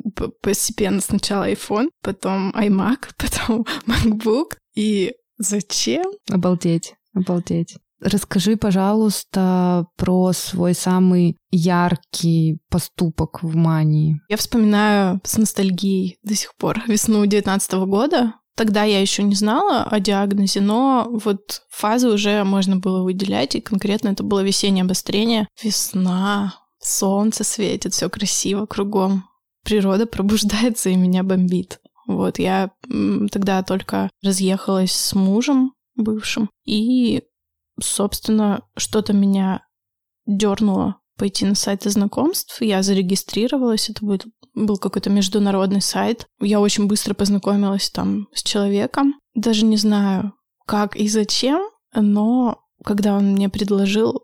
[0.42, 4.56] постепенно сначала iPhone, потом iMac, потом MacBook.
[4.74, 6.06] И зачем?
[6.30, 7.76] Обалдеть, обалдеть.
[8.00, 14.20] Расскажи, пожалуйста, про свой самый яркий поступок в мании.
[14.28, 18.34] Я вспоминаю с ностальгией до сих пор весну 19 года.
[18.56, 23.60] Тогда я еще не знала о диагнозе, но вот фазы уже можно было выделять, и
[23.60, 25.48] конкретно это было весеннее обострение.
[25.62, 29.24] Весна, солнце светит, все красиво кругом.
[29.64, 31.80] Природа пробуждается и меня бомбит.
[32.06, 32.70] Вот, я
[33.30, 37.22] тогда только разъехалась с мужем бывшим, и
[37.82, 39.66] собственно, что-то меня
[40.26, 42.62] дернуло пойти на сайты знакомств.
[42.62, 44.18] Я зарегистрировалась, это был,
[44.54, 46.26] был какой-то международный сайт.
[46.40, 49.20] Я очень быстро познакомилась там с человеком.
[49.34, 50.32] Даже не знаю,
[50.66, 51.62] как и зачем,
[51.94, 54.22] но когда он мне предложил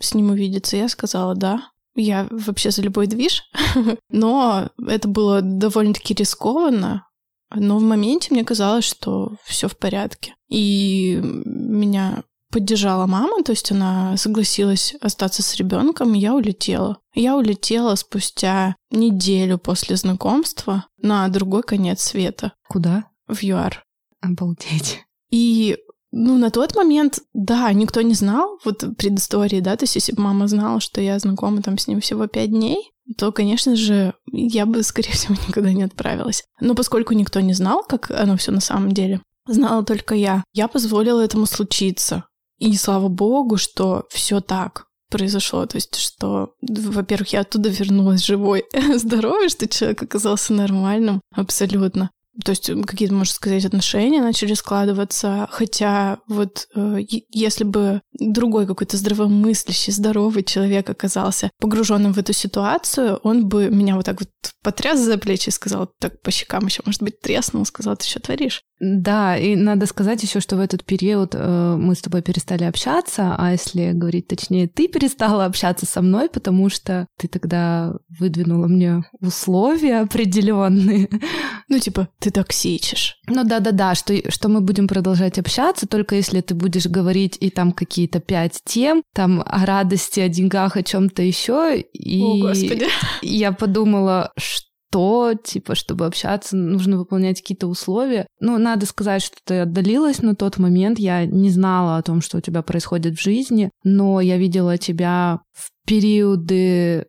[0.00, 1.70] с ним увидеться, я сказала «да».
[1.96, 3.44] Я вообще за любой движ,
[4.10, 7.06] но это было довольно-таки рискованно,
[7.54, 10.34] но в моменте мне казалось, что все в порядке.
[10.48, 12.24] И меня
[12.54, 16.98] поддержала мама, то есть она согласилась остаться с ребенком, и я улетела.
[17.12, 22.52] Я улетела спустя неделю после знакомства на другой конец света.
[22.68, 23.06] Куда?
[23.26, 23.82] В ЮАР.
[24.20, 25.00] Обалдеть.
[25.30, 25.78] И
[26.12, 30.22] ну, на тот момент, да, никто не знал, вот предыстории, да, то есть если бы
[30.22, 34.64] мама знала, что я знакома там с ним всего пять дней, то, конечно же, я
[34.64, 36.44] бы, скорее всего, никуда не отправилась.
[36.60, 40.68] Но поскольку никто не знал, как оно все на самом деле, знала только я, я
[40.68, 42.26] позволила этому случиться.
[42.58, 45.66] И слава богу, что все так произошло.
[45.66, 48.64] То есть, что, во-первых, я оттуда вернулась живой,
[48.96, 52.10] здоровой, что человек оказался нормальным абсолютно.
[52.44, 55.48] То есть какие-то, можно сказать, отношения начали складываться.
[55.52, 56.98] Хотя вот э,
[57.30, 63.94] если бы другой какой-то здравомыслящий, здоровый человек оказался погруженным в эту ситуацию, он бы меня
[63.94, 64.30] вот так вот
[64.64, 68.18] потряс за плечи и сказал, так по щекам еще, может быть, треснул, сказал, ты что
[68.18, 68.62] творишь?
[68.80, 73.34] Да, и надо сказать еще, что в этот период э, мы с тобой перестали общаться,
[73.38, 79.04] а если говорить точнее, ты перестала общаться со мной, потому что ты тогда выдвинула мне
[79.20, 81.08] условия определенные.
[81.66, 83.16] Ну, типа, ты токсичишь.
[83.26, 87.72] Ну да-да-да, что, что мы будем продолжать общаться, только если ты будешь говорить и там
[87.72, 91.80] какие-то пять тем, там о радости, о деньгах, о чем-то еще.
[91.80, 92.86] И О, Господи.
[93.22, 98.28] я подумала, что то, типа, чтобы общаться, нужно выполнять какие-то условия.
[98.38, 101.00] Ну, надо сказать, что ты отдалилась на тот момент.
[101.00, 105.40] Я не знала о том, что у тебя происходит в жизни, но я видела тебя
[105.52, 107.06] в периоды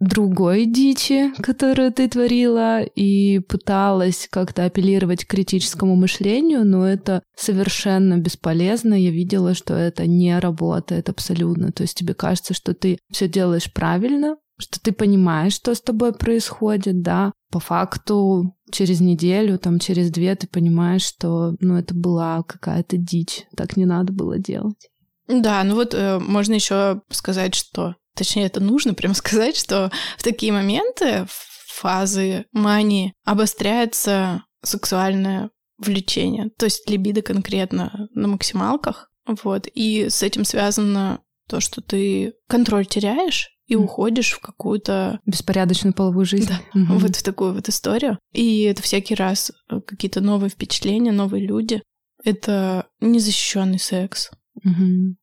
[0.00, 8.16] другой дичи, которую ты творила, и пыталась как-то апеллировать к критическому мышлению, но это совершенно
[8.16, 8.94] бесполезно.
[8.94, 11.72] Я видела, что это не работает абсолютно.
[11.72, 16.12] То есть тебе кажется, что ты все делаешь правильно, что ты понимаешь, что с тобой
[16.12, 22.42] происходит, да, по факту через неделю, там через две ты понимаешь, что ну это была
[22.42, 24.88] какая-то дичь, так не надо было делать.
[25.28, 30.22] Да, ну вот э, можно еще сказать, что, точнее, это нужно прям сказать, что в
[30.22, 39.68] такие моменты, в фазы мании обостряется сексуальное влечение, то есть либидо конкретно на максималках, вот,
[39.72, 45.20] и с этим связано то, что ты контроль теряешь, и уходишь в какую-то...
[45.26, 46.48] Беспорядочную половую жизнь.
[46.48, 46.98] Да, угу.
[47.00, 48.18] вот в такую вот историю.
[48.32, 51.82] И это всякий раз э, какие-то новые впечатления, новые люди.
[52.24, 54.30] Это незащищенный секс.
[54.64, 55.16] Угу.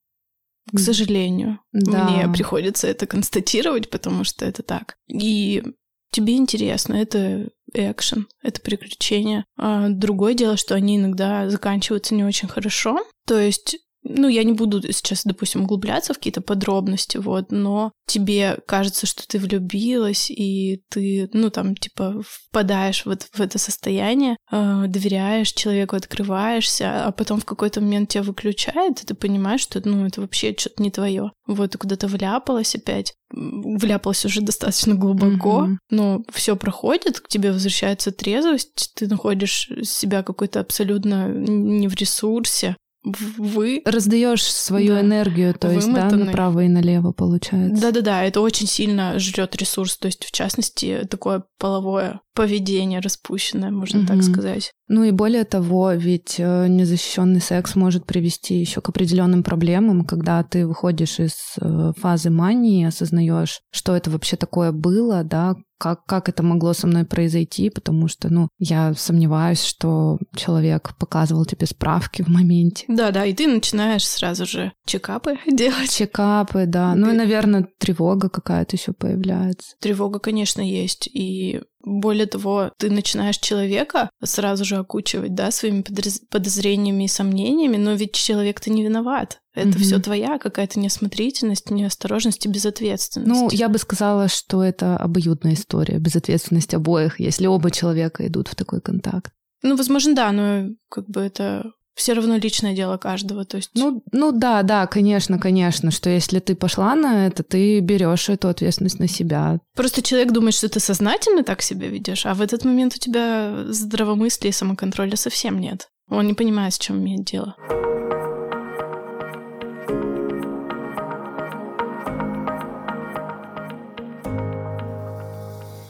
[0.73, 2.07] К сожалению, да.
[2.07, 4.95] мне приходится это констатировать, потому что это так.
[5.07, 5.63] И
[6.11, 9.45] тебе интересно, это экшен, это приключение.
[9.57, 13.03] А другое дело, что они иногда заканчиваются не очень хорошо.
[13.27, 18.59] То есть ну, я не буду сейчас, допустим, углубляться в какие-то подробности, вот, но тебе
[18.67, 24.85] кажется, что ты влюбилась, и ты, ну, там, типа, впадаешь вот в это состояние, э,
[24.87, 30.05] доверяешь человеку, открываешься, а потом в какой-то момент тебя выключает, и ты понимаешь, что, ну,
[30.05, 31.31] это вообще что-то не твое.
[31.47, 35.75] Вот, ты куда-то вляпалась опять, вляпалась уже достаточно глубоко, mm-hmm.
[35.89, 42.75] но все проходит, к тебе возвращается трезвость, ты находишь себя какой-то абсолютно не в ресурсе,
[43.05, 45.01] вы раздаешь свою да.
[45.01, 47.81] энергию, то есть да, направо и налево получается.
[47.81, 53.99] Да-да-да, это очень сильно жрет ресурс, то есть в частности такое половое поведение распущенное, можно
[53.99, 54.07] угу.
[54.07, 54.73] так сказать.
[54.87, 60.43] Ну и более того, ведь э, незащищенный секс может привести еще к определенным проблемам, когда
[60.43, 66.29] ты выходишь из э, фазы мании, осознаешь, что это вообще такое было, да, как, как
[66.29, 72.21] это могло со мной произойти, потому что, ну, я сомневаюсь, что человек показывал тебе справки
[72.21, 72.85] в моменте.
[72.87, 75.91] Да-да, и ты начинаешь сразу же чекапы делать.
[75.91, 76.93] Чекапы, да.
[76.93, 76.99] Ты...
[76.99, 79.75] Ну и, наверное, тревога какая-то еще появляется.
[79.79, 81.07] Тревога, конечно, есть.
[81.07, 85.83] И более того, ты начинаешь человека сразу же окучивать, да, своими
[86.29, 89.39] подозрениями и сомнениями, но ведь человек-то не виноват.
[89.53, 89.81] Это mm-hmm.
[89.81, 93.41] все твоя какая-то неосмотрительность, неосторожность и безответственность.
[93.41, 98.55] Ну, я бы сказала, что это обоюдная история, безответственность обоих, если оба человека идут в
[98.55, 99.31] такой контакт.
[99.61, 103.71] Ну, возможно, да, но как бы это все равно личное дело каждого, то есть.
[103.73, 108.49] Ну, ну да, да, конечно, конечно, что если ты пошла на это, ты берешь эту
[108.49, 109.60] ответственность на себя.
[109.75, 113.63] Просто человек думает, что ты сознательно так себя ведешь, а в этот момент у тебя
[113.67, 115.89] здравомыслия и самоконтроля совсем нет.
[116.10, 117.55] Он не понимает, с чем имеет дело.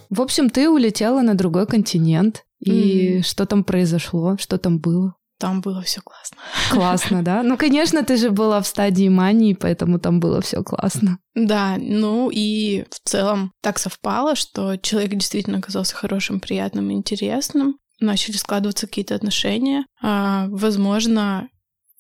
[0.10, 2.46] В общем, ты улетела на другой континент.
[2.62, 3.24] И mm.
[3.24, 4.38] что там произошло?
[4.40, 5.16] Что там было?
[5.46, 6.38] Там было все классно.
[6.72, 7.44] Классно, да?
[7.44, 11.20] Ну, конечно, ты же была в стадии мании, поэтому там было все классно.
[11.36, 17.78] Да, ну и в целом так совпало, что человек действительно оказался хорошим, приятным, интересным.
[18.00, 19.86] Начали складываться какие-то отношения.
[20.02, 21.48] А, возможно,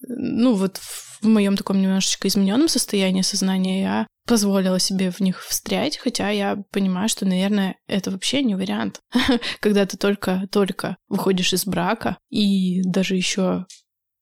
[0.07, 5.97] ну вот в моем таком немножечко измененном состоянии сознания я позволила себе в них встрять,
[5.97, 8.99] хотя я понимаю, что, наверное, это вообще не вариант.
[9.59, 13.65] Когда ты только-только выходишь из брака и даже еще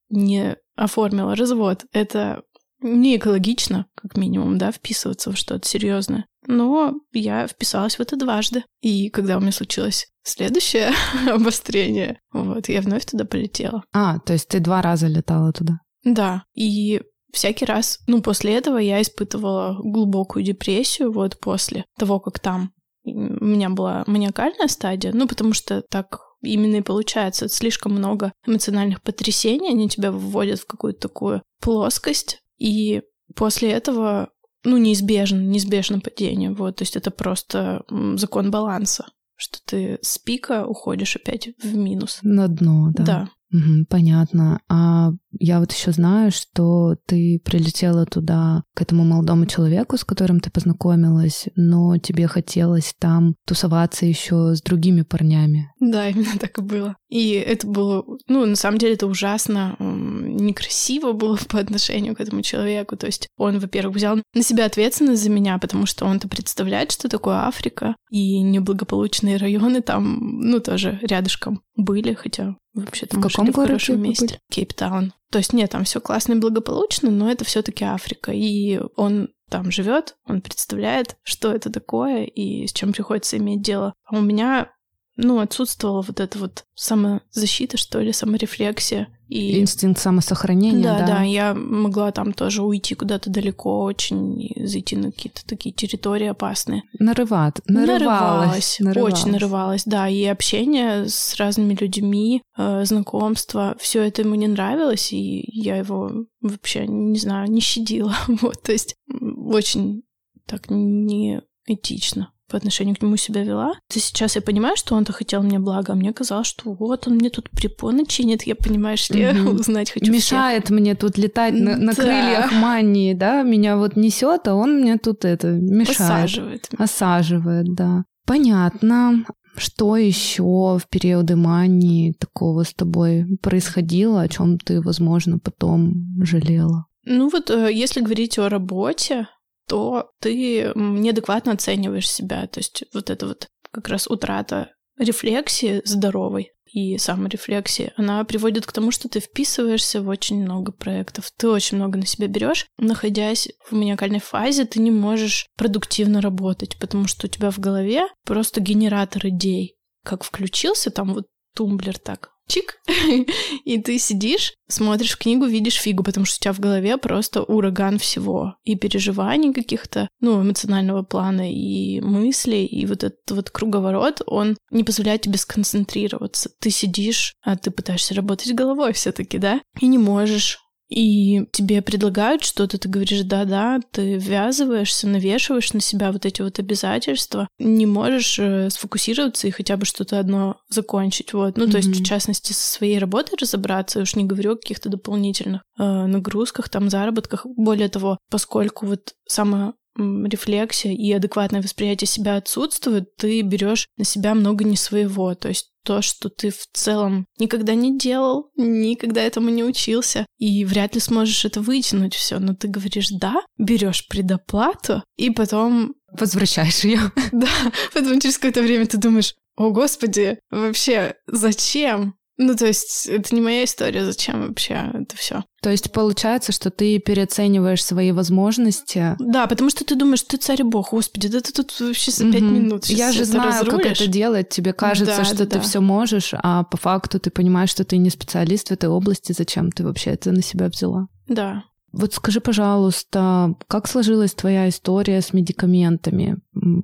[0.10, 2.44] не оформила развод, это
[2.82, 6.26] не экологично, как минимум, да, вписываться в что-то серьезное.
[6.48, 8.64] Но я вписалась в это дважды.
[8.82, 10.92] И когда у меня случилось следующее
[11.28, 13.84] обострение, вот, я вновь туда полетела.
[13.94, 15.80] А, то есть ты два раза летала туда?
[16.04, 17.02] Да, и
[17.32, 22.72] всякий раз, ну, после этого я испытывала глубокую депрессию, вот после того, как там
[23.06, 27.50] у меня была маниакальная стадия, ну, потому что так именно и получается.
[27.50, 33.02] Слишком много эмоциональных потрясений, они тебя выводят в какую-то такую плоскость, и
[33.36, 34.30] после этого,
[34.64, 37.84] ну, неизбежно, неизбежно падение, вот, то есть это просто
[38.16, 42.20] закон баланса, что ты с пика уходишь опять в минус.
[42.22, 43.04] На дно, да.
[43.04, 43.30] Да.
[43.54, 44.60] Угу, понятно.
[44.68, 50.40] А я вот еще знаю, что ты прилетела туда к этому молодому человеку, с которым
[50.40, 55.72] ты познакомилась, но тебе хотелось там тусоваться еще с другими парнями.
[55.80, 56.96] Да, именно так и было.
[57.10, 62.42] И это было, ну, на самом деле это ужасно некрасиво было по отношению к этому
[62.42, 62.98] человеку.
[62.98, 67.08] То есть он, во-первых, взял на себя ответственность за меня, потому что он-то представляет, что
[67.08, 73.52] такое Африка, и неблагополучные районы там, ну, тоже рядышком были, хотя вообще-то в каком городе
[73.52, 74.40] в хорошем месте.
[74.52, 75.14] Кейптаун.
[75.32, 78.32] То есть нет, там все классно и благополучно, но это все-таки Африка.
[78.32, 83.94] И он там живет, он представляет, что это такое и с чем приходится иметь дело.
[84.06, 84.72] А у меня
[85.16, 89.08] ну, отсутствовала вот эта вот самозащита, что ли, саморефлексия.
[89.28, 89.60] И...
[89.60, 91.08] Инстинкт самосохранения, да, да?
[91.08, 96.28] Да, я могла там тоже уйти куда-то далеко очень, и зайти на какие-то такие территории
[96.28, 96.84] опасные.
[97.00, 98.80] Нарыват, нарывалась, нарывалась.
[98.80, 99.14] нарывалась.
[99.14, 100.08] Очень нарывалась, да.
[100.08, 106.12] И общение с разными людьми, э, знакомство, все это ему не нравилось, и я его
[106.42, 108.16] вообще, не знаю, не щадила.
[108.28, 110.04] вот, то есть очень
[110.46, 113.74] так неэтично по отношению к нему себя вела.
[113.92, 117.16] То сейчас я понимаю, что он-то хотел мне блага, а мне казалось, что вот он
[117.16, 119.60] мне тут препоны чинит, я, понимаешь ли, mm-hmm.
[119.60, 120.80] узнать хочу Мешает всех.
[120.80, 122.02] мне тут летать на, на да.
[122.02, 126.00] крыльях мании, да, меня вот несет, а он мне тут это мешает.
[126.00, 126.70] Осаживает.
[126.78, 128.04] Осаживает, да.
[128.26, 129.26] Понятно.
[129.56, 136.88] Что еще в периоды мании такого с тобой происходило, о чем ты, возможно, потом жалела?
[137.06, 139.28] Ну вот, э, если говорить о работе,
[139.74, 142.46] то ты неадекватно оцениваешь себя.
[142.46, 144.70] То есть вот это вот как раз утрата
[145.00, 151.32] рефлексии здоровой и саморефлексии, она приводит к тому, что ты вписываешься в очень много проектов,
[151.36, 152.68] ты очень много на себя берешь.
[152.78, 158.04] Находясь в маниакальной фазе, ты не можешь продуктивно работать, потому что у тебя в голове
[158.26, 159.76] просто генератор идей.
[160.04, 162.80] Как включился там вот тумблер так чик,
[163.66, 168.00] и ты сидишь, смотришь книгу, видишь фигу, потому что у тебя в голове просто ураган
[168.00, 168.56] всего.
[168.64, 174.84] И переживаний каких-то, ну, эмоционального плана, и мыслей, и вот этот вот круговорот, он не
[174.84, 176.50] позволяет тебе сконцентрироваться.
[176.60, 180.60] Ты сидишь, а ты пытаешься работать головой все таки да, и не можешь
[180.94, 186.60] и тебе предлагают что-то, ты говоришь да-да, ты ввязываешься, навешиваешь на себя вот эти вот
[186.60, 191.58] обязательства, не можешь э, сфокусироваться и хотя бы что-то одно закончить, вот.
[191.58, 191.72] Ну, mm-hmm.
[191.72, 195.84] то есть, в частности, со своей работой разобраться, уж не говорю о каких-то дополнительных э,
[195.84, 197.46] нагрузках, там, заработках.
[197.46, 204.34] Более того, поскольку вот самое рефлексия и адекватное восприятие себя отсутствует, ты берешь на себя
[204.34, 205.34] много не своего.
[205.36, 210.66] То есть то, что ты в целом никогда не делал, никогда этому не учился, и
[210.66, 212.40] вряд ли сможешь это вытянуть все.
[212.40, 217.00] Но ты говоришь да, берешь предоплату, и потом возвращаешь ее.
[217.32, 217.48] Да,
[217.94, 222.16] потом через какое-то время ты думаешь, о господи, вообще зачем?
[222.38, 225.44] Ну, то есть, это не моя история, зачем вообще это все?
[225.62, 229.16] То есть, получается, что ты переоцениваешь свои возможности.
[229.20, 232.42] Да, потому что ты думаешь, ты царь бог, господи, да ты тут вообще за пять
[232.42, 232.50] mm-hmm.
[232.50, 233.84] минут Я же знаю, разрулишь.
[233.84, 234.50] как это делать.
[234.50, 235.46] Тебе кажется, да, что да.
[235.46, 239.32] ты все можешь, а по факту ты понимаешь, что ты не специалист в этой области,
[239.32, 241.08] зачем ты вообще это на себя взяла.
[241.28, 241.64] Да.
[241.92, 246.38] Вот скажи, пожалуйста, как сложилась твоя история с медикаментами?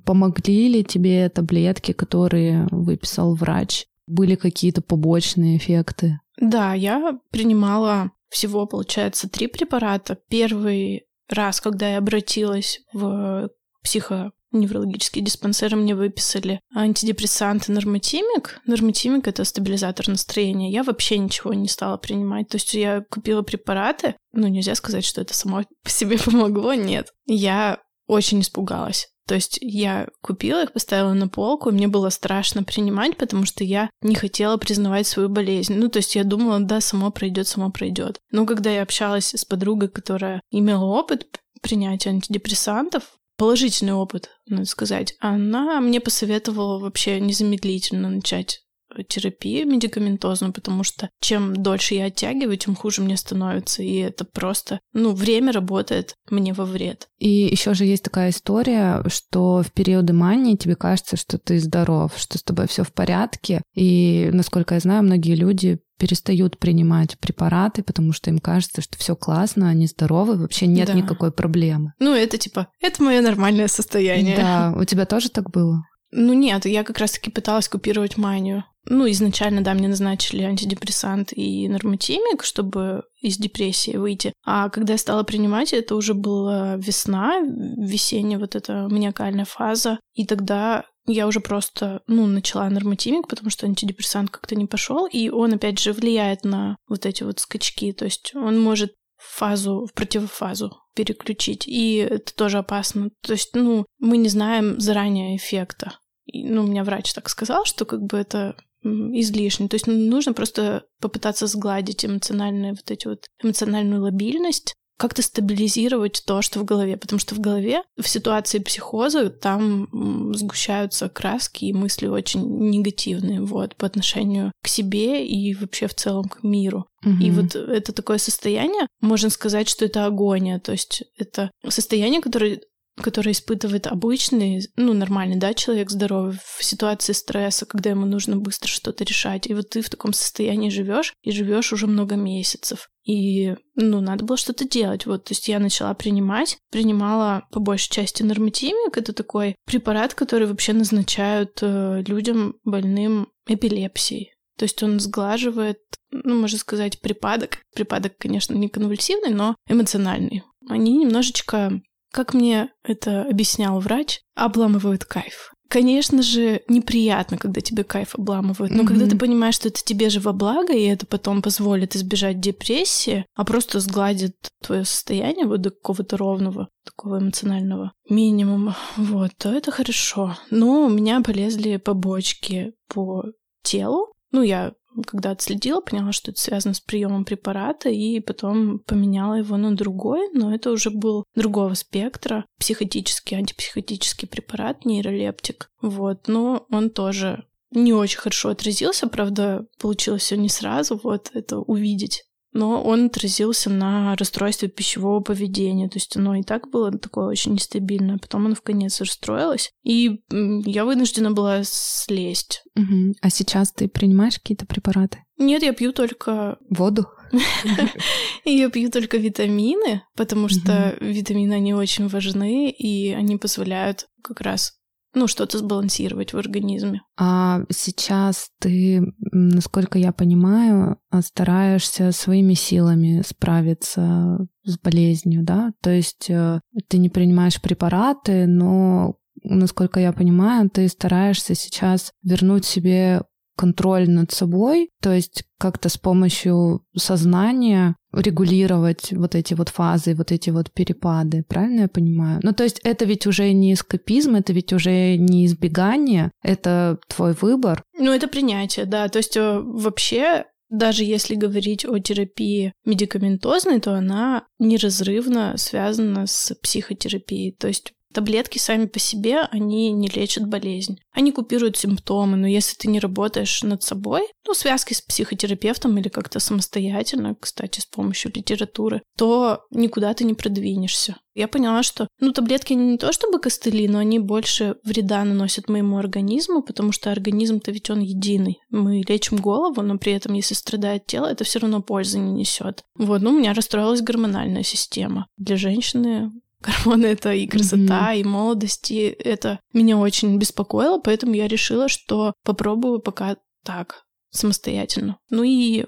[0.04, 3.86] Помогли ли тебе таблетки, которые выписал врач?
[4.10, 6.20] Были какие-то побочные эффекты?
[6.38, 10.18] Да, я принимала всего, получается, три препарата.
[10.28, 13.50] Первый раз, когда я обратилась в
[13.82, 18.60] психоневрологический диспансер, мне выписали антидепрессант и нормотимик.
[18.66, 20.70] Нормотимик— это стабилизатор настроения.
[20.70, 22.48] Я вообще ничего не стала принимать.
[22.48, 27.12] То есть я купила препараты, ну, нельзя сказать, что это само по себе помогло, нет.
[27.26, 29.08] Я очень испугалась.
[29.30, 33.62] То есть я купила их, поставила на полку, и мне было страшно принимать, потому что
[33.62, 35.74] я не хотела признавать свою болезнь.
[35.76, 38.18] Ну, то есть я думала, да, само пройдет, само пройдет.
[38.32, 41.28] Но когда я общалась с подругой, которая имела опыт
[41.62, 43.04] принятия антидепрессантов,
[43.36, 48.62] положительный опыт, надо сказать, она мне посоветовала вообще незамедлительно начать
[49.08, 53.82] терапию медикаментозную, потому что чем дольше я оттягиваю, тем хуже мне становится.
[53.82, 57.08] И это просто, ну, время работает мне во вред.
[57.18, 62.12] И еще же есть такая история, что в периоды мании тебе кажется, что ты здоров,
[62.16, 63.62] что с тобой все в порядке.
[63.74, 69.14] И, насколько я знаю, многие люди перестают принимать препараты, потому что им кажется, что все
[69.14, 70.94] классно, они здоровы, вообще нет да.
[70.94, 71.92] никакой проблемы.
[71.98, 74.34] Ну, это типа, это мое нормальное состояние.
[74.34, 75.82] Да, у тебя тоже так было?
[76.12, 78.64] Ну нет, я как раз-таки пыталась купировать манию.
[78.86, 84.32] Ну, изначально, да, мне назначили антидепрессант и нормотимик, чтобы из депрессии выйти.
[84.44, 90.00] А когда я стала принимать, это уже была весна, весенняя вот эта маниакальная фаза.
[90.14, 95.28] И тогда я уже просто, ну, начала нормотимик, потому что антидепрессант как-то не пошел, и
[95.28, 97.92] он, опять же, влияет на вот эти вот скачки.
[97.92, 103.10] То есть он может фазу, в противофазу переключить, и это тоже опасно.
[103.22, 105.98] То есть, ну, мы не знаем заранее эффекта.
[106.26, 109.68] И, ну, у меня врач так сказал, что как бы это излишне.
[109.68, 116.42] То есть нужно просто попытаться сгладить эмоциональные вот эти вот эмоциональную лобильность, как-то стабилизировать то,
[116.42, 116.96] что в голове.
[116.96, 123.76] Потому что в голове в ситуации психоза там сгущаются краски и мысли очень негативные вот,
[123.76, 126.86] по отношению к себе и вообще в целом к миру.
[127.04, 127.22] Угу.
[127.22, 130.58] И вот это такое состояние, можно сказать, что это агония.
[130.58, 132.60] То есть это состояние, которое
[133.00, 138.68] который испытывает обычный, ну, нормальный, да, человек здоровый в ситуации стресса, когда ему нужно быстро
[138.68, 139.48] что-то решать.
[139.48, 142.88] И вот ты в таком состоянии живешь и живешь уже много месяцев.
[143.04, 145.06] И, ну, надо было что-то делать.
[145.06, 148.96] Вот, то есть я начала принимать, принимала по большей части нормотимик.
[148.96, 154.32] Это такой препарат, который вообще назначают э, людям больным эпилепсией.
[154.60, 155.78] То есть он сглаживает,
[156.10, 157.60] ну, можно сказать, припадок.
[157.74, 160.42] Припадок, конечно, не конвульсивный, но эмоциональный.
[160.68, 161.80] Они немножечко
[162.12, 165.52] как мне это объяснял врач, обламывают кайф.
[165.68, 168.86] Конечно же, неприятно, когда тебе кайф обламывают, но mm-hmm.
[168.86, 173.24] когда ты понимаешь, что это тебе же во благо, и это потом позволит избежать депрессии,
[173.34, 179.70] а просто сгладит твое состояние вот до какого-то ровного, такого эмоционального минимума, вот, то это
[179.70, 180.36] хорошо.
[180.50, 183.22] Но у меня полезли побочки по
[183.62, 184.12] телу.
[184.32, 184.72] Ну, я
[185.06, 190.28] когда отследила, поняла, что это связано с приемом препарата, и потом поменяла его на другой,
[190.32, 195.70] но это уже был другого спектра, психотический, антипсихотический препарат, нейролептик.
[195.80, 201.58] Вот, но он тоже не очень хорошо отразился, правда, получилось все не сразу, вот это
[201.58, 205.88] увидеть но он отразился на расстройстве пищевого поведения.
[205.88, 208.18] То есть оно и так было такое очень нестабильное.
[208.18, 212.62] Потом оно в конец расстроилось, и я вынуждена была слезть.
[212.76, 213.14] Угу.
[213.20, 215.24] А сейчас ты принимаешь какие-то препараты?
[215.38, 216.58] Нет, я пью только...
[216.68, 217.06] Воду?
[218.44, 224.79] Я пью только витамины, потому что витамины, они очень важны, и они позволяют как раз
[225.14, 227.02] ну, что-то сбалансировать в организме.
[227.18, 229.02] А сейчас ты,
[229.32, 235.72] насколько я понимаю, стараешься своими силами справиться с болезнью, да?
[235.82, 242.64] То есть э, ты не принимаешь препараты, но насколько я понимаю, ты стараешься сейчас вернуть
[242.64, 243.22] себе
[243.60, 250.32] контроль над собой, то есть как-то с помощью сознания регулировать вот эти вот фазы, вот
[250.32, 252.40] эти вот перепады, правильно я понимаю?
[252.42, 257.34] Ну, то есть это ведь уже не эскапизм, это ведь уже не избегание, это твой
[257.38, 257.82] выбор.
[257.98, 259.08] Ну, это принятие, да.
[259.08, 266.54] То есть э, вообще даже если говорить о терапии медикаментозной, то она неразрывно связана с
[266.62, 267.52] психотерапией.
[267.52, 270.98] То есть Таблетки сами по себе, они не лечат болезнь.
[271.12, 276.08] Они купируют симптомы, но если ты не работаешь над собой, ну, связки с психотерапевтом или
[276.08, 281.16] как-то самостоятельно, кстати, с помощью литературы, то никуда ты не продвинешься.
[281.34, 285.96] Я поняла, что, ну, таблетки не то чтобы костыли, но они больше вреда наносят моему
[285.96, 288.58] организму, потому что организм-то ведь он единый.
[288.70, 292.82] Мы лечим голову, но при этом, если страдает тело, это все равно пользы не несет.
[292.98, 295.28] Вот, ну, у меня расстроилась гормональная система.
[295.36, 296.32] Для женщины
[296.84, 298.20] Гормоны— это и красота, mm-hmm.
[298.20, 305.18] и молодость, и это меня очень беспокоило, поэтому я решила, что попробую пока так, самостоятельно.
[305.30, 305.84] Ну и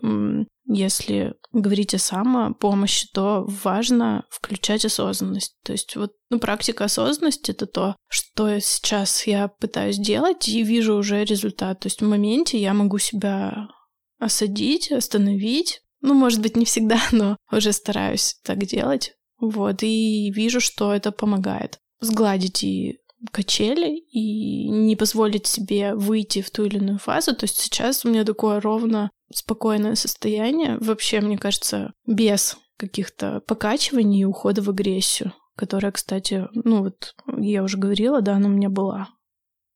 [0.64, 5.56] если говорить о самопомощи, то важно включать осознанность.
[5.64, 10.94] То есть вот ну, практика осознанности— это то, что сейчас я пытаюсь делать и вижу
[10.94, 11.80] уже результат.
[11.80, 13.68] То есть в моменте я могу себя
[14.18, 15.82] осадить, остановить.
[16.00, 19.14] Ну, может быть, не всегда, но уже стараюсь так делать.
[19.42, 23.00] Вот, и вижу, что это помогает сгладить и
[23.32, 27.34] качели и не позволить себе выйти в ту или иную фазу.
[27.34, 30.78] То есть сейчас у меня такое ровно спокойное состояние.
[30.78, 37.64] Вообще, мне кажется, без каких-то покачиваний и ухода в агрессию, которая, кстати, ну вот я
[37.64, 39.08] уже говорила, да, она у меня была.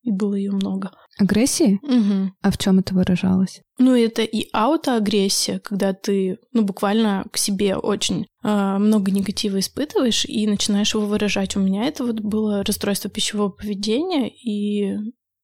[0.02, 0.92] И было ее много.
[1.18, 1.80] Агрессии?
[1.82, 2.32] Угу.
[2.42, 3.62] А в чем это выражалось?
[3.78, 10.26] Ну, это и аутоагрессия, когда ты, ну, буквально к себе очень э, много негатива испытываешь
[10.26, 11.56] и начинаешь его выражать.
[11.56, 14.96] У меня это вот было расстройство пищевого поведения, и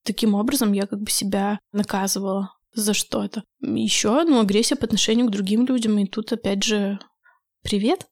[0.04, 3.42] таким образом я как бы себя наказывала за что-то.
[3.60, 6.98] Еще, ну, агрессия по отношению к другим людям, и тут опять же
[7.62, 8.06] Привет.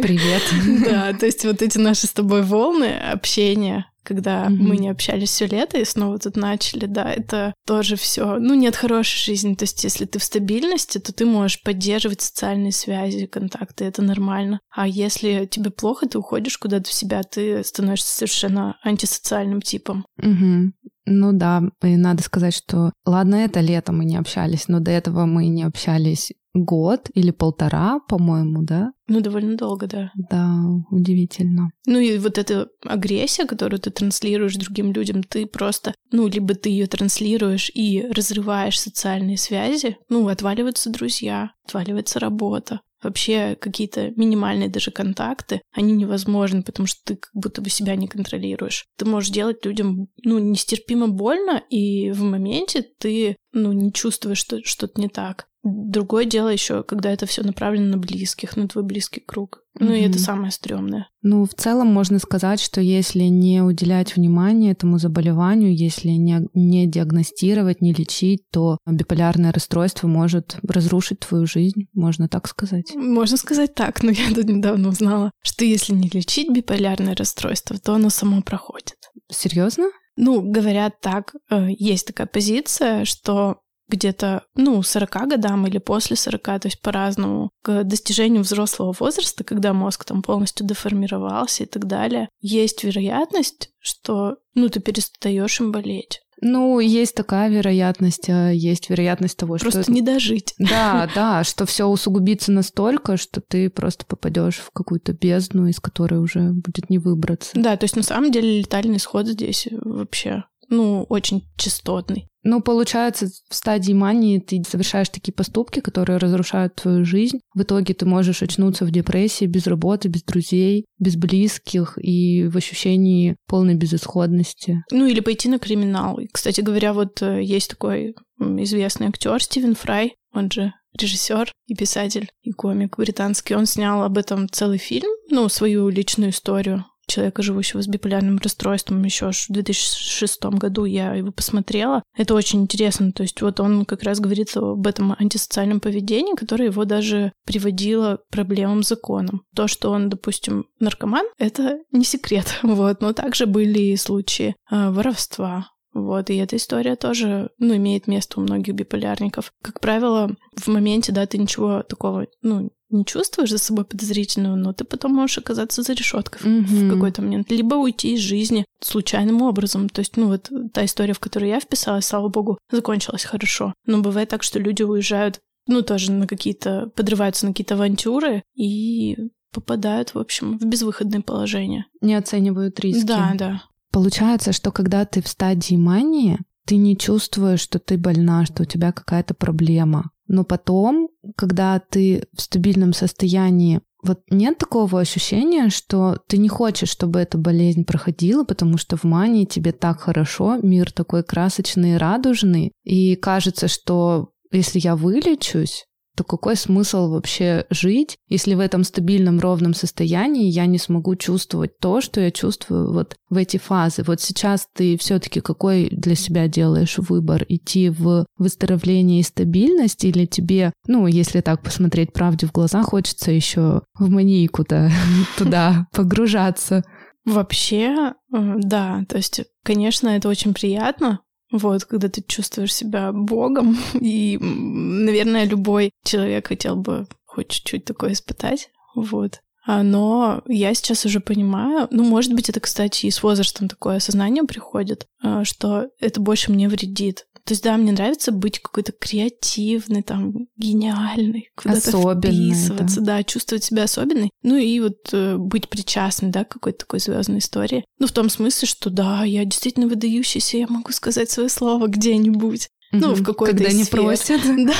[0.00, 0.42] Привет.
[0.88, 4.56] Да, то есть вот эти наши с тобой волны общения, когда mm-hmm.
[4.56, 8.38] мы не общались все лето и снова тут начали, да, это тоже все.
[8.38, 9.54] Ну, нет хорошей жизни.
[9.54, 14.60] То есть, если ты в стабильности, то ты можешь поддерживать социальные связи, контакты, это нормально.
[14.70, 20.04] А если тебе плохо, ты уходишь куда-то в себя, ты становишься совершенно антисоциальным типом.
[20.18, 20.72] Угу.
[21.04, 25.26] Ну да, и надо сказать, что ладно, это лето мы не общались, но до этого
[25.26, 28.92] мы не общались год или полтора, по-моему, да?
[29.08, 30.10] Ну, довольно долго, да.
[30.30, 31.70] Да, удивительно.
[31.86, 36.68] Ну и вот эта агрессия, которую ты транслируешь другим людям, ты просто, ну, либо ты
[36.68, 44.90] ее транслируешь и разрываешь социальные связи, ну, отваливаются друзья, отваливается работа, вообще какие-то минимальные даже
[44.90, 48.86] контакты, они невозможны, потому что ты как будто бы себя не контролируешь.
[48.96, 54.60] Ты можешь делать людям, ну, нестерпимо больно, и в моменте ты ну, не чувствуешь, что
[54.64, 55.46] что-то не так.
[55.92, 59.60] Другое дело еще, когда это все направлено на близких, на твой близкий круг.
[59.78, 59.98] Ну mm-hmm.
[59.98, 61.08] и это самое стрёмное.
[61.20, 66.86] Ну, в целом можно сказать, что если не уделять внимание этому заболеванию, если не, не
[66.86, 72.94] диагностировать, не лечить, то биполярное расстройство может разрушить твою жизнь, можно так сказать.
[72.94, 77.94] Можно сказать так, но я тут недавно узнала, что если не лечить биполярное расстройство, то
[77.94, 78.96] оно само проходит.
[79.30, 79.90] Серьезно?
[80.16, 83.58] Ну, говорят так, э, есть такая позиция, что
[83.92, 89.72] где-то, ну, 40 годам или после 40, то есть по-разному, к достижению взрослого возраста, когда
[89.72, 96.20] мозг там полностью деформировался и так далее, есть вероятность, что, ну, ты перестаешь им болеть.
[96.44, 99.76] Ну, есть такая вероятность, а есть вероятность того, просто что...
[99.78, 100.54] Просто не дожить.
[100.58, 106.18] Да, да, что все усугубится настолько, что ты просто попадешь в какую-то бездну, из которой
[106.18, 107.52] уже будет не выбраться.
[107.54, 112.28] Да, то есть на самом деле летальный исход здесь вообще ну, очень частотный.
[112.44, 117.40] Ну, получается, в стадии мании ты совершаешь такие поступки, которые разрушают твою жизнь.
[117.54, 122.56] В итоге ты можешь очнуться в депрессии, без работы, без друзей, без близких и в
[122.56, 124.82] ощущении полной безысходности.
[124.90, 126.18] Ну, или пойти на криминал.
[126.18, 131.74] И, кстати говоря, вот э, есть такой известный актер Стивен Фрай, он же режиссер и
[131.74, 133.54] писатель и комик британский.
[133.54, 139.02] Он снял об этом целый фильм, ну, свою личную историю человека, живущего с биполярным расстройством,
[139.02, 142.02] еще в 2006 году я его посмотрела.
[142.16, 143.12] Это очень интересно.
[143.12, 148.16] То есть вот он как раз говорит об этом антисоциальном поведении, которое его даже приводило
[148.16, 149.44] к проблемам с законом.
[149.54, 152.46] То, что он, допустим, наркоман, это не секрет.
[152.62, 153.00] Вот.
[153.00, 158.40] Но также были и случаи э, воровства, вот, и эта история тоже, ну, имеет место
[158.40, 159.52] у многих биполярников.
[159.62, 164.72] Как правило, в моменте, да, ты ничего такого, ну, не чувствуешь за собой подозрительного, но
[164.72, 166.64] ты потом можешь оказаться за решеткой mm-hmm.
[166.64, 169.88] в какой-то момент, либо уйти из жизни случайным образом.
[169.88, 173.72] То есть, ну вот та история, в которую я вписалась, слава богу, закончилась хорошо.
[173.86, 179.16] Но бывает так, что люди уезжают, ну тоже на какие-то, подрываются на какие-то авантюры и
[179.52, 181.86] попадают, в общем, в безвыходное положение.
[182.00, 183.06] Не оценивают риски.
[183.06, 183.62] Да, да.
[183.92, 188.66] Получается, что когда ты в стадии мании, ты не чувствуешь, что ты больна, что у
[188.66, 190.10] тебя какая-то проблема.
[190.28, 196.88] Но потом, когда ты в стабильном состоянии, вот нет такого ощущения, что ты не хочешь,
[196.88, 201.98] чтобы эта болезнь проходила, потому что в мании тебе так хорошо, мир такой красочный и
[201.98, 205.84] радужный, и кажется, что если я вылечусь,
[206.16, 211.78] то какой смысл вообще жить, если в этом стабильном ровном состоянии я не смогу чувствовать
[211.78, 214.02] то, что я чувствую вот в эти фазы.
[214.06, 217.44] Вот сейчас ты все-таки какой для себя делаешь выбор?
[217.48, 223.30] Идти в выздоровление и стабильность или тебе, ну, если так посмотреть правде в глаза, хочется
[223.32, 224.90] еще в манийку-то
[225.38, 226.84] туда погружаться?
[227.24, 231.20] Вообще, э, да, то есть, конечно, это очень приятно,
[231.52, 238.12] вот, когда ты чувствуешь себя богом, и, наверное, любой человек хотел бы хоть чуть-чуть такое
[238.12, 239.40] испытать, вот.
[239.64, 243.96] А, но я сейчас уже понимаю, ну, может быть, это, кстати, и с возрастом такое
[243.96, 247.26] осознание приходит, а, что это больше мне вредит.
[247.44, 251.80] То есть, да, мне нравится быть какой-то креативной, там, гениальной, куда-то
[252.20, 253.16] вписываться, да.
[253.18, 254.30] да, чувствовать себя особенной.
[254.42, 257.84] Ну и вот э, быть причастной, да, к какой-то такой звездной истории.
[257.98, 262.68] Ну, в том смысле, что да, я действительно выдающийся, я могу сказать свое слово где-нибудь.
[262.92, 264.42] Ну, в какой-то Когда не просят.
[264.66, 264.74] Да.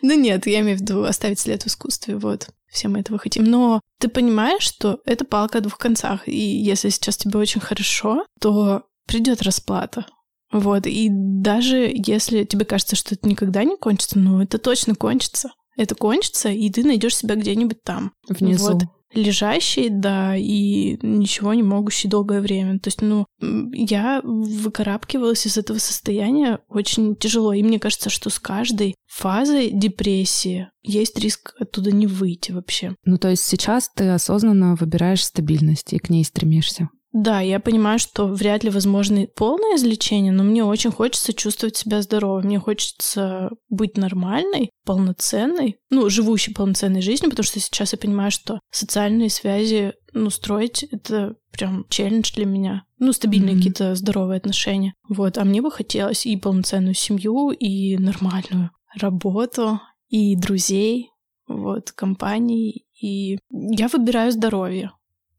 [0.00, 2.48] Ну нет, я имею в виду оставить след в искусстве, вот.
[2.68, 3.44] Все мы этого хотим.
[3.44, 6.26] Но ты понимаешь, что это палка о двух концах.
[6.26, 10.06] И если сейчас тебе очень хорошо, то придет расплата.
[10.52, 15.50] Вот, и даже если тебе кажется, что это никогда не кончится, ну, это точно кончится.
[15.76, 18.12] Это кончится, и ты найдешь себя где-нибудь там.
[18.28, 18.72] Внизу.
[18.72, 18.82] Вот
[19.14, 22.78] лежащий, да, и ничего не могущий долгое время.
[22.78, 27.52] То есть, ну, я выкарабкивалась из этого состояния очень тяжело.
[27.52, 32.94] И мне кажется, что с каждой фазой депрессии есть риск оттуда не выйти вообще.
[33.04, 36.88] Ну, то есть сейчас ты осознанно выбираешь стабильность и к ней стремишься.
[37.12, 42.00] Да, я понимаю, что вряд ли возможно полное излечение, но мне очень хочется чувствовать себя
[42.00, 42.42] здоровой.
[42.42, 48.60] Мне хочется быть нормальной, полноценной, ну, живущей полноценной жизнью, потому что сейчас я понимаю, что
[48.70, 52.84] социальные связи, ну, строить— это прям челлендж для меня.
[52.98, 53.58] Ну, стабильные mm-hmm.
[53.58, 54.94] какие-то здоровые отношения.
[55.06, 61.10] Вот, а мне бы хотелось и полноценную семью, и нормальную работу, и друзей,
[61.46, 62.86] вот, компании.
[62.98, 64.92] И я выбираю здоровье.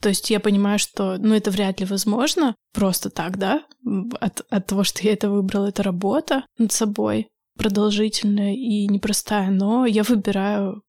[0.04, 3.64] То есть я понимаю, что, ну, это вряд ли возможно просто так, да,
[4.20, 9.86] от, от того, что я это выбрала, это работа над собой продолжительная и непростая, но
[9.86, 10.84] я выбираю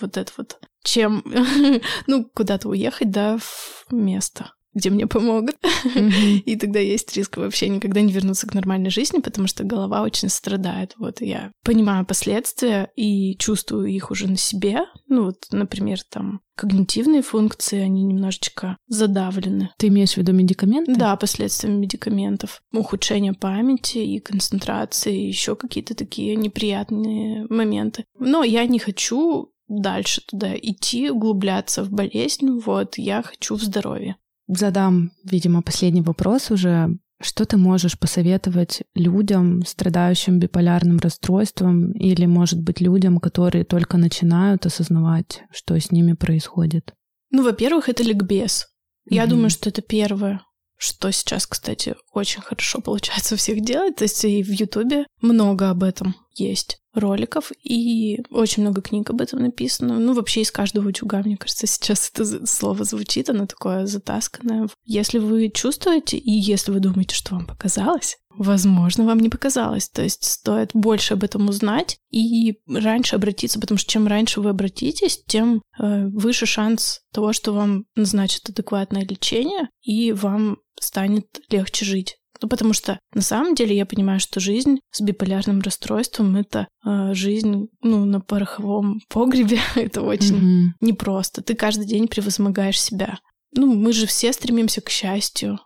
[0.00, 1.24] вот это вот, чем,
[2.06, 4.52] ну, куда-то уехать, да, в место.
[4.74, 5.56] Где мне помогут.
[5.84, 6.42] Mm-hmm.
[6.46, 10.28] И тогда есть риск вообще никогда не вернуться к нормальной жизни, потому что голова очень
[10.28, 10.94] страдает.
[10.98, 14.80] Вот я понимаю последствия и чувствую их уже на себе.
[15.08, 19.70] Ну вот, например, там когнитивные функции, они немножечко задавлены.
[19.78, 20.94] Ты имеешь в виду медикаменты?
[20.94, 22.62] Да, последствиями медикаментов.
[22.72, 28.04] Ухудшение памяти и концентрации, еще какие-то такие неприятные моменты.
[28.18, 32.60] Но я не хочу дальше туда идти, углубляться в болезнь.
[32.60, 34.16] Вот, я хочу в здоровье.
[34.56, 36.96] Задам, видимо, последний вопрос уже.
[37.20, 44.66] Что ты можешь посоветовать людям, страдающим биполярным расстройством, или, может быть, людям, которые только начинают
[44.66, 46.94] осознавать, что с ними происходит?
[47.30, 48.66] Ну, во-первых, это ликбез.
[49.08, 49.28] Я mm-hmm.
[49.28, 50.42] думаю, что это первое,
[50.76, 53.96] что сейчас, кстати, очень хорошо получается у всех делать.
[53.96, 59.20] То есть и в Ютубе много об этом есть роликов, и очень много книг об
[59.20, 59.98] этом написано.
[59.98, 64.68] Ну, вообще из каждого утюга, мне кажется, сейчас это слово звучит, оно такое затасканное.
[64.84, 69.88] Если вы чувствуете, и если вы думаете, что вам показалось, возможно, вам не показалось.
[69.88, 74.50] То есть стоит больше об этом узнать и раньше обратиться, потому что чем раньше вы
[74.50, 81.84] обратитесь, тем э, выше шанс того, что вам назначат адекватное лечение, и вам станет легче
[81.84, 82.16] жить.
[82.42, 87.14] Ну, потому что на самом деле я понимаю, что жизнь с биполярным расстройством— это э,
[87.14, 89.60] жизнь, ну, на пороховом погребе.
[89.76, 90.70] это очень mm-hmm.
[90.80, 91.42] непросто.
[91.42, 93.18] Ты каждый день превозмогаешь себя.
[93.54, 95.60] Ну, мы же все стремимся к счастью.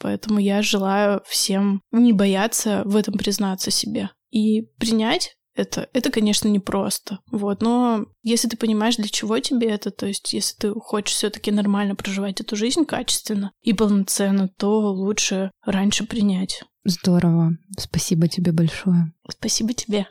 [0.00, 6.48] Поэтому я желаю всем не бояться в этом признаться себе и принять это, это, конечно,
[6.48, 7.20] непросто.
[7.30, 11.50] Вот, но если ты понимаешь, для чего тебе это, то есть если ты хочешь все-таки
[11.50, 16.62] нормально проживать эту жизнь качественно и полноценно, то лучше раньше принять.
[16.84, 17.56] Здорово.
[17.78, 19.12] Спасибо тебе большое.
[19.30, 20.06] Спасибо тебе.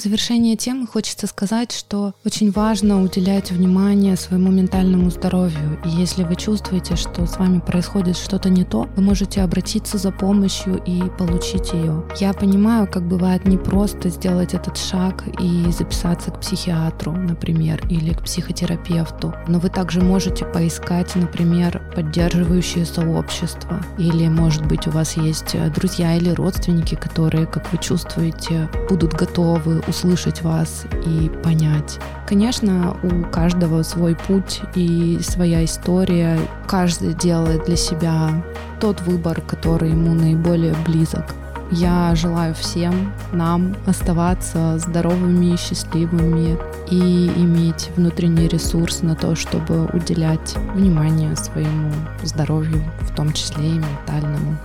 [0.00, 5.78] В завершение темы хочется сказать, что очень важно уделять внимание своему ментальному здоровью.
[5.84, 10.10] И если вы чувствуете, что с вами происходит что-то не то, вы можете обратиться за
[10.10, 12.02] помощью и получить ее.
[12.18, 18.22] Я понимаю, как бывает непросто сделать этот шаг и записаться к психиатру, например, или к
[18.22, 19.34] психотерапевту.
[19.48, 23.84] Но вы также можете поискать, например, поддерживающие сообщества.
[23.98, 29.82] Или, может быть, у вас есть друзья или родственники, которые, как вы чувствуете, будут готовы
[29.90, 31.98] услышать вас и понять.
[32.26, 36.38] Конечно, у каждого свой путь и своя история.
[36.66, 38.42] Каждый делает для себя
[38.80, 41.34] тот выбор, который ему наиболее близок.
[41.72, 46.58] Я желаю всем нам оставаться здоровыми и счастливыми
[46.90, 51.92] и иметь внутренний ресурс на то, чтобы уделять внимание своему
[52.24, 54.56] здоровью, в том числе и ментальному.